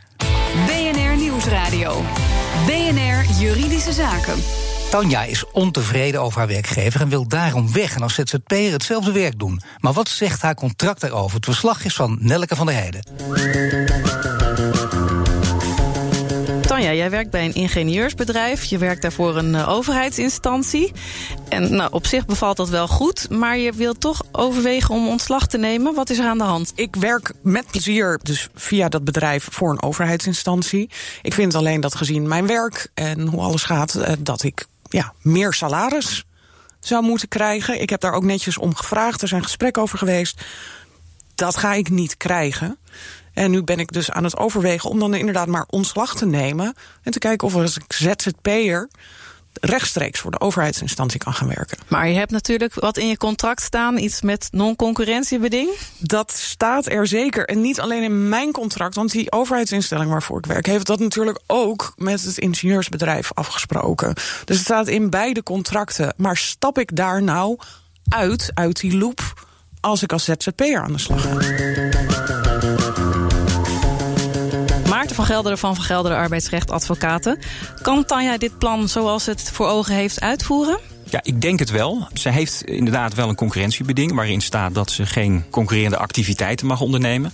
Nieuwsradio. 1.44 2.02
BNR 2.66 3.38
Juridische 3.38 3.92
Zaken. 3.92 4.42
Tanja 4.90 5.22
is 5.22 5.50
ontevreden 5.52 6.20
over 6.20 6.38
haar 6.38 6.48
werkgever 6.48 7.00
en 7.00 7.08
wil 7.08 7.28
daarom 7.28 7.72
weg 7.72 7.94
en 7.94 8.02
als 8.02 8.14
ZZP'er 8.14 8.72
hetzelfde 8.72 9.12
werk 9.12 9.38
doen. 9.38 9.60
Maar 9.78 9.92
wat 9.92 10.08
zegt 10.08 10.42
haar 10.42 10.54
contract 10.54 11.00
daarover? 11.00 11.36
Het 11.36 11.44
verslag 11.44 11.84
is 11.84 11.94
van 11.94 12.18
Nelleke 12.20 12.56
van 12.56 12.66
der 12.66 12.74
Heijden. 12.74 13.02
Tanja, 16.84 16.98
jij 16.98 17.10
werkt 17.10 17.30
bij 17.30 17.44
een 17.44 17.54
ingenieursbedrijf. 17.54 18.64
Je 18.64 18.78
werkt 18.78 19.02
daarvoor 19.02 19.36
een 19.36 19.54
eh, 19.54 19.68
overheidsinstantie. 19.68 20.92
En 21.48 21.74
nou, 21.74 21.92
op 21.92 22.06
zich 22.06 22.26
bevalt 22.26 22.56
dat 22.56 22.68
wel 22.68 22.88
goed. 22.88 23.30
Maar 23.30 23.58
je 23.58 23.72
wilt 23.72 24.00
toch 24.00 24.22
overwegen 24.32 24.94
om 24.94 25.08
ontslag 25.08 25.46
te 25.46 25.58
nemen. 25.58 25.94
Wat 25.94 26.10
is 26.10 26.18
er 26.18 26.26
aan 26.26 26.38
de 26.38 26.44
hand? 26.44 26.72
Ik 26.74 26.96
werk 26.96 27.32
met 27.42 27.66
plezier 27.66 28.20
dus 28.22 28.48
via 28.54 28.88
dat 28.88 29.04
bedrijf 29.04 29.48
voor 29.50 29.70
een 29.70 29.82
overheidsinstantie. 29.82 30.90
Ik 31.22 31.34
vind 31.34 31.54
alleen 31.54 31.80
dat 31.80 31.94
gezien 31.94 32.28
mijn 32.28 32.46
werk 32.46 32.88
en 32.94 33.20
hoe 33.20 33.40
alles 33.40 33.62
gaat, 33.62 33.94
eh, 33.94 34.12
dat 34.18 34.42
ik 34.42 34.66
ja, 34.88 35.12
meer 35.22 35.52
salaris 35.52 36.24
zou 36.80 37.04
moeten 37.04 37.28
krijgen. 37.28 37.80
Ik 37.80 37.90
heb 37.90 38.00
daar 38.00 38.12
ook 38.12 38.24
netjes 38.24 38.58
om 38.58 38.74
gevraagd. 38.74 39.22
Er 39.22 39.28
zijn 39.28 39.42
gesprekken 39.42 39.82
over 39.82 39.98
geweest. 39.98 40.40
Dat 41.34 41.56
ga 41.56 41.72
ik 41.74 41.90
niet 41.90 42.16
krijgen. 42.16 42.78
En 43.34 43.50
nu 43.50 43.62
ben 43.62 43.78
ik 43.78 43.92
dus 43.92 44.10
aan 44.10 44.24
het 44.24 44.36
overwegen 44.36 44.90
om 44.90 44.98
dan 44.98 45.14
inderdaad 45.14 45.46
maar 45.46 45.64
ontslag 45.68 46.14
te 46.14 46.26
nemen. 46.26 46.74
En 47.02 47.12
te 47.12 47.18
kijken 47.18 47.46
of 47.46 47.54
er 47.54 47.60
als 47.60 47.78
ZZP'er 47.88 48.88
rechtstreeks 49.60 50.20
voor 50.20 50.30
de 50.30 50.40
overheidsinstantie 50.40 51.20
kan 51.20 51.34
gaan 51.34 51.48
werken. 51.48 51.78
Maar 51.88 52.08
je 52.08 52.14
hebt 52.14 52.30
natuurlijk 52.30 52.74
wat 52.74 52.96
in 52.96 53.08
je 53.08 53.16
contract 53.16 53.62
staan, 53.62 53.98
iets 53.98 54.22
met 54.22 54.48
non-concurrentiebeding. 54.50 55.70
Dat 55.98 56.32
staat 56.32 56.86
er 56.86 57.06
zeker. 57.06 57.44
En 57.44 57.60
niet 57.60 57.80
alleen 57.80 58.02
in 58.02 58.28
mijn 58.28 58.52
contract, 58.52 58.94
want 58.94 59.10
die 59.10 59.32
overheidsinstelling 59.32 60.10
waarvoor 60.10 60.38
ik 60.38 60.46
werk, 60.46 60.66
heeft 60.66 60.86
dat 60.86 60.98
natuurlijk 60.98 61.40
ook 61.46 61.92
met 61.96 62.22
het 62.22 62.38
ingenieursbedrijf 62.38 63.30
afgesproken. 63.34 64.14
Dus 64.44 64.56
het 64.56 64.64
staat 64.64 64.88
in 64.88 65.10
beide 65.10 65.42
contracten. 65.42 66.14
Maar 66.16 66.36
stap 66.36 66.78
ik 66.78 66.96
daar 66.96 67.22
nou 67.22 67.58
uit, 68.08 68.50
uit 68.54 68.80
die 68.80 68.96
loop, 68.96 69.44
als 69.80 70.02
ik 70.02 70.12
als 70.12 70.24
ZZP'er 70.24 70.82
aan 70.82 70.92
de 70.92 70.98
slag 70.98 71.22
ga? 71.22 71.28
Van 75.14 75.24
Gelderen 75.24 75.58
van 75.58 75.74
Van 75.74 75.84
Gelderen 75.84 76.18
Arbeidsrecht 76.18 76.70
Advocaten. 76.70 77.38
Kan 77.82 78.04
Tanja 78.04 78.38
dit 78.38 78.58
plan 78.58 78.88
zoals 78.88 79.26
het 79.26 79.50
voor 79.52 79.66
ogen 79.66 79.94
heeft 79.94 80.20
uitvoeren? 80.20 80.78
Ja, 81.10 81.20
ik 81.22 81.40
denk 81.40 81.58
het 81.58 81.70
wel. 81.70 82.08
Ze 82.12 82.28
heeft 82.28 82.62
inderdaad 82.62 83.14
wel 83.14 83.28
een 83.28 83.34
concurrentiebeding 83.34 84.14
waarin 84.14 84.40
staat 84.40 84.74
dat 84.74 84.90
ze 84.90 85.06
geen 85.06 85.44
concurrerende 85.50 85.96
activiteiten 85.96 86.66
mag 86.66 86.80
ondernemen. 86.80 87.32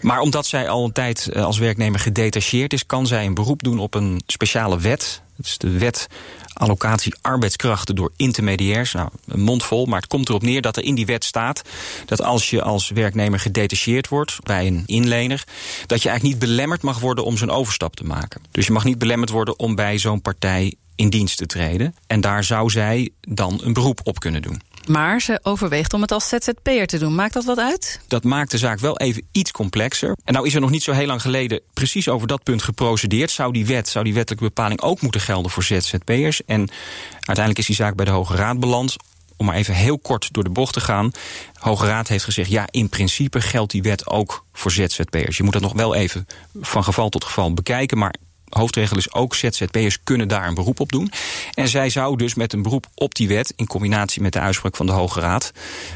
Maar 0.00 0.20
omdat 0.20 0.46
zij 0.46 0.68
al 0.68 0.84
een 0.84 0.92
tijd 0.92 1.28
eh, 1.28 1.44
als 1.44 1.58
werknemer 1.58 2.00
gedetacheerd 2.00 2.72
is, 2.72 2.86
kan 2.86 3.06
zij 3.06 3.26
een 3.26 3.34
beroep 3.34 3.62
doen 3.62 3.78
op 3.78 3.94
een 3.94 4.22
speciale 4.26 4.78
wet. 4.78 5.22
Dat 5.36 5.46
is 5.46 5.58
de 5.58 5.78
wet 5.78 6.08
allocatie 6.52 7.14
arbeidskrachten 7.20 7.94
door 7.94 8.12
intermediairs. 8.16 8.92
Nou, 8.92 9.08
een 9.26 9.40
mond 9.40 9.64
vol, 9.64 9.86
maar 9.86 10.00
het 10.00 10.08
komt 10.08 10.28
erop 10.28 10.42
neer 10.42 10.62
dat 10.62 10.76
er 10.76 10.84
in 10.84 10.94
die 10.94 11.06
wet 11.06 11.24
staat 11.24 11.62
dat 12.06 12.22
als 12.22 12.50
je 12.50 12.62
als 12.62 12.90
werknemer 12.90 13.40
gedetacheerd 13.40 14.08
wordt 14.08 14.38
bij 14.42 14.66
een 14.66 14.82
inlener, 14.86 15.44
dat 15.86 16.02
je 16.02 16.08
eigenlijk 16.08 16.40
niet 16.40 16.48
belemmerd 16.48 16.82
mag 16.82 17.00
worden 17.00 17.24
om 17.24 17.36
zo'n 17.36 17.50
overstap 17.50 17.96
te 17.96 18.04
maken. 18.04 18.42
Dus 18.50 18.66
je 18.66 18.72
mag 18.72 18.84
niet 18.84 18.98
belemmerd 18.98 19.30
worden 19.30 19.58
om 19.58 19.74
bij 19.74 19.98
zo'n 19.98 20.20
partij 20.22 20.74
in 20.94 21.10
dienst 21.10 21.36
te 21.36 21.46
treden. 21.46 21.94
En 22.06 22.20
daar 22.20 22.44
zou 22.44 22.70
zij 22.70 23.10
dan 23.20 23.60
een 23.62 23.72
beroep 23.72 24.00
op 24.04 24.20
kunnen 24.20 24.42
doen. 24.42 24.60
Maar 24.88 25.20
ze 25.20 25.40
overweegt 25.42 25.92
om 25.92 26.00
het 26.00 26.12
als 26.12 26.28
ZZP'er 26.28 26.86
te 26.86 26.98
doen. 26.98 27.14
Maakt 27.14 27.32
dat 27.32 27.44
wat 27.44 27.58
uit? 27.58 28.00
Dat 28.08 28.24
maakt 28.24 28.50
de 28.50 28.58
zaak 28.58 28.78
wel 28.78 28.98
even 28.98 29.22
iets 29.32 29.50
complexer. 29.50 30.16
En 30.24 30.32
nou 30.32 30.46
is 30.46 30.54
er 30.54 30.60
nog 30.60 30.70
niet 30.70 30.82
zo 30.82 30.92
heel 30.92 31.06
lang 31.06 31.20
geleden 31.20 31.60
precies 31.72 32.08
over 32.08 32.26
dat 32.26 32.42
punt 32.42 32.62
geprocedeerd. 32.62 33.30
Zou 33.30 33.52
die 33.52 33.66
wet, 33.66 33.88
zou 33.88 34.04
die 34.04 34.14
wettelijke 34.14 34.46
bepaling 34.46 34.80
ook 34.80 35.00
moeten 35.00 35.20
gelden 35.20 35.50
voor 35.50 35.62
ZZP'ers? 35.62 36.44
En 36.44 36.68
uiteindelijk 37.10 37.58
is 37.58 37.66
die 37.66 37.76
zaak 37.76 37.94
bij 37.94 38.04
de 38.04 38.10
Hoge 38.10 38.34
Raad 38.34 38.60
beland 38.60 38.96
om 39.36 39.46
maar 39.46 39.56
even 39.56 39.74
heel 39.74 39.98
kort 39.98 40.32
door 40.32 40.44
de 40.44 40.50
bocht 40.50 40.72
te 40.72 40.80
gaan. 40.80 41.10
De 41.10 41.60
Hoge 41.60 41.86
Raad 41.86 42.08
heeft 42.08 42.24
gezegd, 42.24 42.50
ja, 42.50 42.66
in 42.70 42.88
principe 42.88 43.40
geldt 43.40 43.72
die 43.72 43.82
wet 43.82 44.06
ook 44.06 44.44
voor 44.52 44.70
ZZP'ers. 44.70 45.36
Je 45.36 45.42
moet 45.42 45.52
dat 45.52 45.62
nog 45.62 45.72
wel 45.72 45.94
even 45.94 46.26
van 46.60 46.84
geval 46.84 47.08
tot 47.08 47.24
geval 47.24 47.54
bekijken, 47.54 47.98
maar 47.98 48.14
hoofdregel 48.58 48.96
is 48.96 49.12
ook 49.12 49.34
ZZP'ers 49.34 49.98
kunnen 50.04 50.28
daar 50.28 50.46
een 50.46 50.54
beroep 50.54 50.80
op 50.80 50.92
doen. 50.92 51.10
En 51.54 51.68
zij 51.68 51.90
zou 51.90 52.16
dus 52.16 52.34
met 52.34 52.52
een 52.52 52.62
beroep 52.62 52.86
op 52.94 53.14
die 53.14 53.28
wet, 53.28 53.52
in 53.56 53.66
combinatie 53.66 54.22
met 54.22 54.32
de 54.32 54.40
uitspraak 54.40 54.76
van 54.76 54.86
de 54.86 54.92
Hoge 54.92 55.20
Raad, 55.20 55.52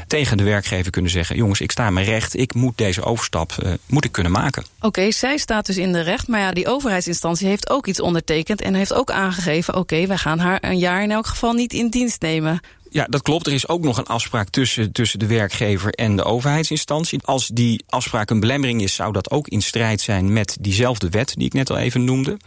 tegen 0.07 0.37
de 0.37 0.43
werkgever 0.43 0.91
kunnen 0.91 1.11
zeggen: 1.11 1.35
jongens, 1.35 1.61
ik 1.61 1.71
sta 1.71 1.89
mijn 1.89 2.05
recht, 2.05 2.37
ik 2.37 2.53
moet 2.53 2.77
deze 2.77 3.03
overstap 3.03 3.55
uh, 3.63 3.71
moet 3.85 4.05
ik 4.05 4.11
kunnen 4.11 4.31
maken. 4.31 4.65
Oké, 4.81 5.11
zij 5.11 5.37
staat 5.37 5.65
dus 5.65 5.77
in 5.77 5.91
de 5.91 6.01
recht, 6.01 6.27
maar 6.27 6.39
ja, 6.39 6.51
die 6.51 6.67
overheidsinstantie 6.67 7.47
heeft 7.47 7.69
ook 7.69 7.87
iets 7.87 7.99
ondertekend 7.99 8.61
en 8.61 8.73
heeft 8.73 8.93
ook 8.93 9.11
aangegeven: 9.11 9.75
oké, 9.75 10.07
wij 10.07 10.17
gaan 10.17 10.39
haar 10.39 10.63
een 10.63 10.79
jaar 10.79 11.03
in 11.03 11.11
elk 11.11 11.27
geval 11.27 11.53
niet 11.53 11.73
in 11.73 11.89
dienst 11.89 12.21
nemen. 12.21 12.59
Ja, 12.89 13.05
dat 13.05 13.21
klopt. 13.21 13.47
Er 13.47 13.53
is 13.53 13.67
ook 13.67 13.83
nog 13.83 13.97
een 13.97 14.05
afspraak 14.05 14.49
tussen, 14.49 14.91
tussen 14.91 15.19
de 15.19 15.25
werkgever 15.27 15.91
en 15.91 16.15
de 16.15 16.23
overheidsinstantie. 16.23 17.19
Als 17.23 17.47
die 17.47 17.83
afspraak 17.87 18.29
een 18.29 18.39
belemmering 18.39 18.81
is, 18.81 18.95
zou 18.95 19.11
dat 19.11 19.31
ook 19.31 19.47
in 19.47 19.61
strijd 19.61 20.01
zijn 20.01 20.33
met 20.33 20.57
diezelfde 20.59 21.09
wet 21.09 21.33
die 21.35 21.45
ik 21.45 21.53
net 21.53 21.69
al 21.69 21.77
even 21.77 22.03
noemde. 22.03 22.37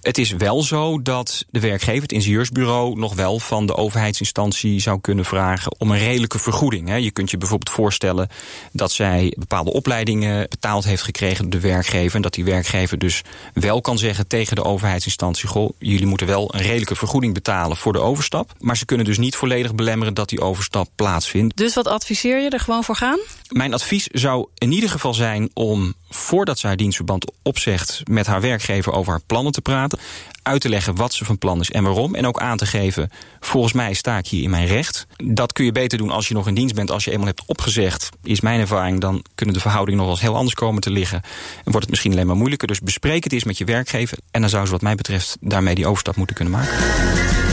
Het 0.00 0.18
is 0.18 0.30
wel 0.30 0.62
zo 0.62 1.02
dat 1.02 1.44
de 1.50 1.60
werkgever, 1.60 2.02
het 2.02 2.12
ingenieursbureau, 2.12 2.98
nog 2.98 3.14
wel 3.14 3.38
van 3.38 3.66
de 3.66 3.76
overheidsinstantie 3.76 4.80
zou 4.80 5.00
kunnen 5.00 5.24
vragen 5.24 5.74
om 5.78 5.90
een 5.90 5.98
redelijke 5.98 6.38
vergoeding. 6.38 7.02
Je 7.02 7.10
kunt 7.10 7.30
je 7.30 7.38
bijvoorbeeld 7.38 7.70
voorstellen 7.70 8.28
dat 8.72 8.92
zij 8.92 9.34
bepaalde 9.38 9.72
opleidingen 9.72 10.48
betaald 10.48 10.84
heeft 10.84 11.02
gekregen 11.02 11.50
door 11.50 11.60
de 11.60 11.68
werkgever. 11.68 12.16
En 12.16 12.22
dat 12.22 12.34
die 12.34 12.44
werkgever 12.44 12.98
dus 12.98 13.22
wel 13.54 13.80
kan 13.80 13.98
zeggen 13.98 14.26
tegen 14.26 14.56
de 14.56 14.64
overheidsinstantie: 14.64 15.48
Goh, 15.48 15.70
jullie 15.78 16.06
moeten 16.06 16.26
wel 16.26 16.54
een 16.54 16.62
redelijke 16.62 16.96
vergoeding 16.96 17.34
betalen 17.34 17.76
voor 17.76 17.92
de 17.92 18.00
overstap. 18.00 18.52
Maar 18.58 18.76
ze 18.76 18.84
kunnen 18.84 19.06
dus 19.06 19.18
niet 19.18 19.36
volledig 19.36 19.69
belemmeren 19.74 20.14
dat 20.14 20.28
die 20.28 20.40
overstap 20.40 20.88
plaatsvindt. 20.94 21.56
Dus 21.56 21.74
wat 21.74 21.86
adviseer 21.86 22.40
je 22.40 22.50
er 22.50 22.60
gewoon 22.60 22.84
voor 22.84 22.96
gaan? 22.96 23.18
Mijn 23.48 23.74
advies 23.74 24.06
zou 24.06 24.46
in 24.58 24.72
ieder 24.72 24.90
geval 24.90 25.14
zijn 25.14 25.50
om 25.54 25.94
voordat 26.08 26.58
ze 26.58 26.66
haar 26.66 26.76
dienstverband 26.76 27.32
opzegt 27.42 28.00
met 28.10 28.26
haar 28.26 28.40
werkgever 28.40 28.92
over 28.92 29.10
haar 29.12 29.22
plannen 29.26 29.52
te 29.52 29.60
praten. 29.60 29.98
Uit 30.42 30.60
te 30.60 30.68
leggen 30.68 30.94
wat 30.94 31.12
ze 31.12 31.24
van 31.24 31.38
plan 31.38 31.60
is 31.60 31.70
en 31.70 31.82
waarom. 31.82 32.14
En 32.14 32.26
ook 32.26 32.40
aan 32.40 32.56
te 32.56 32.66
geven, 32.66 33.10
volgens 33.40 33.72
mij 33.72 33.94
sta 33.94 34.18
ik 34.18 34.26
hier 34.26 34.42
in 34.42 34.50
mijn 34.50 34.66
recht. 34.66 35.06
Dat 35.16 35.52
kun 35.52 35.64
je 35.64 35.72
beter 35.72 35.98
doen 35.98 36.10
als 36.10 36.28
je 36.28 36.34
nog 36.34 36.46
in 36.46 36.54
dienst 36.54 36.74
bent. 36.74 36.90
Als 36.90 37.04
je 37.04 37.10
eenmaal 37.10 37.26
hebt 37.26 37.42
opgezegd, 37.46 38.08
is 38.22 38.40
mijn 38.40 38.60
ervaring, 38.60 39.00
dan 39.00 39.24
kunnen 39.34 39.54
de 39.54 39.60
verhoudingen 39.60 39.98
nog 39.98 40.08
wel 40.08 40.16
eens 40.16 40.26
heel 40.26 40.36
anders 40.36 40.54
komen 40.54 40.80
te 40.80 40.90
liggen. 40.90 41.22
En 41.56 41.62
wordt 41.64 41.80
het 41.80 41.90
misschien 41.90 42.12
alleen 42.12 42.26
maar 42.26 42.36
moeilijker. 42.36 42.68
Dus 42.68 42.80
bespreek 42.80 43.24
het 43.24 43.32
eens 43.32 43.44
met 43.44 43.58
je 43.58 43.64
werkgever. 43.64 44.18
En 44.30 44.40
dan 44.40 44.50
zou 44.50 44.64
ze 44.64 44.72
wat 44.72 44.82
mij 44.82 44.94
betreft 44.94 45.36
daarmee 45.40 45.74
die 45.74 45.86
overstap 45.86 46.16
moeten 46.16 46.36
kunnen 46.36 46.54
maken. 46.54 47.49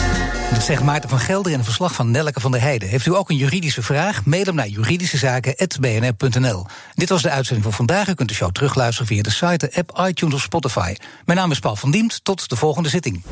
Dat 0.54 0.64
zegt 0.64 0.84
Maarten 0.84 1.10
van 1.10 1.20
Gelder 1.20 1.52
in 1.52 1.58
een 1.58 1.66
verslag 1.66 1.94
van 1.94 2.12
Nelleke 2.12 2.40
van 2.40 2.52
der 2.52 2.62
Heijden. 2.62 2.90
Heeft 2.90 3.06
u 3.06 3.16
ook 3.16 3.30
een 3.30 3.36
juridische 3.36 3.82
vraag? 3.82 4.26
Mail 4.26 4.44
hem 4.44 4.56
naar 4.56 4.68
juridischezaken.bnr.nl. 4.68 6.66
Dit 6.94 7.10
was 7.10 7.22
de 7.22 7.30
uitzending 7.30 7.66
voor 7.66 7.76
vandaag. 7.76 8.08
U 8.08 8.14
kunt 8.14 8.30
de 8.30 8.36
show 8.36 8.52
terugluisteren 8.52 9.08
via 9.08 9.22
de 9.22 9.30
site, 9.30 9.58
de 9.58 9.76
app, 9.76 10.08
iTunes 10.08 10.36
of 10.36 10.42
Spotify. 10.42 10.96
Mijn 11.26 11.38
naam 11.38 11.52
is 11.52 11.60
Paul 11.60 11.76
van 11.76 11.92
Diemt. 11.92 12.20
Tot 12.24 12.50
de 12.50 12.56
volgende 12.56 12.90
zitting. 12.90 13.24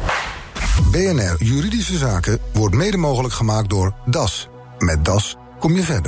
BNR 0.91 1.36
Juridische 1.43 1.97
Zaken 1.97 2.39
wordt 2.54 2.75
mede 2.75 2.97
mogelijk 2.97 3.34
gemaakt 3.34 3.69
door 3.69 3.93
DAS. 4.06 4.47
Met 4.78 5.06
DAS 5.06 5.36
kom 5.60 5.75
je 5.75 5.84
verder. 5.84 6.04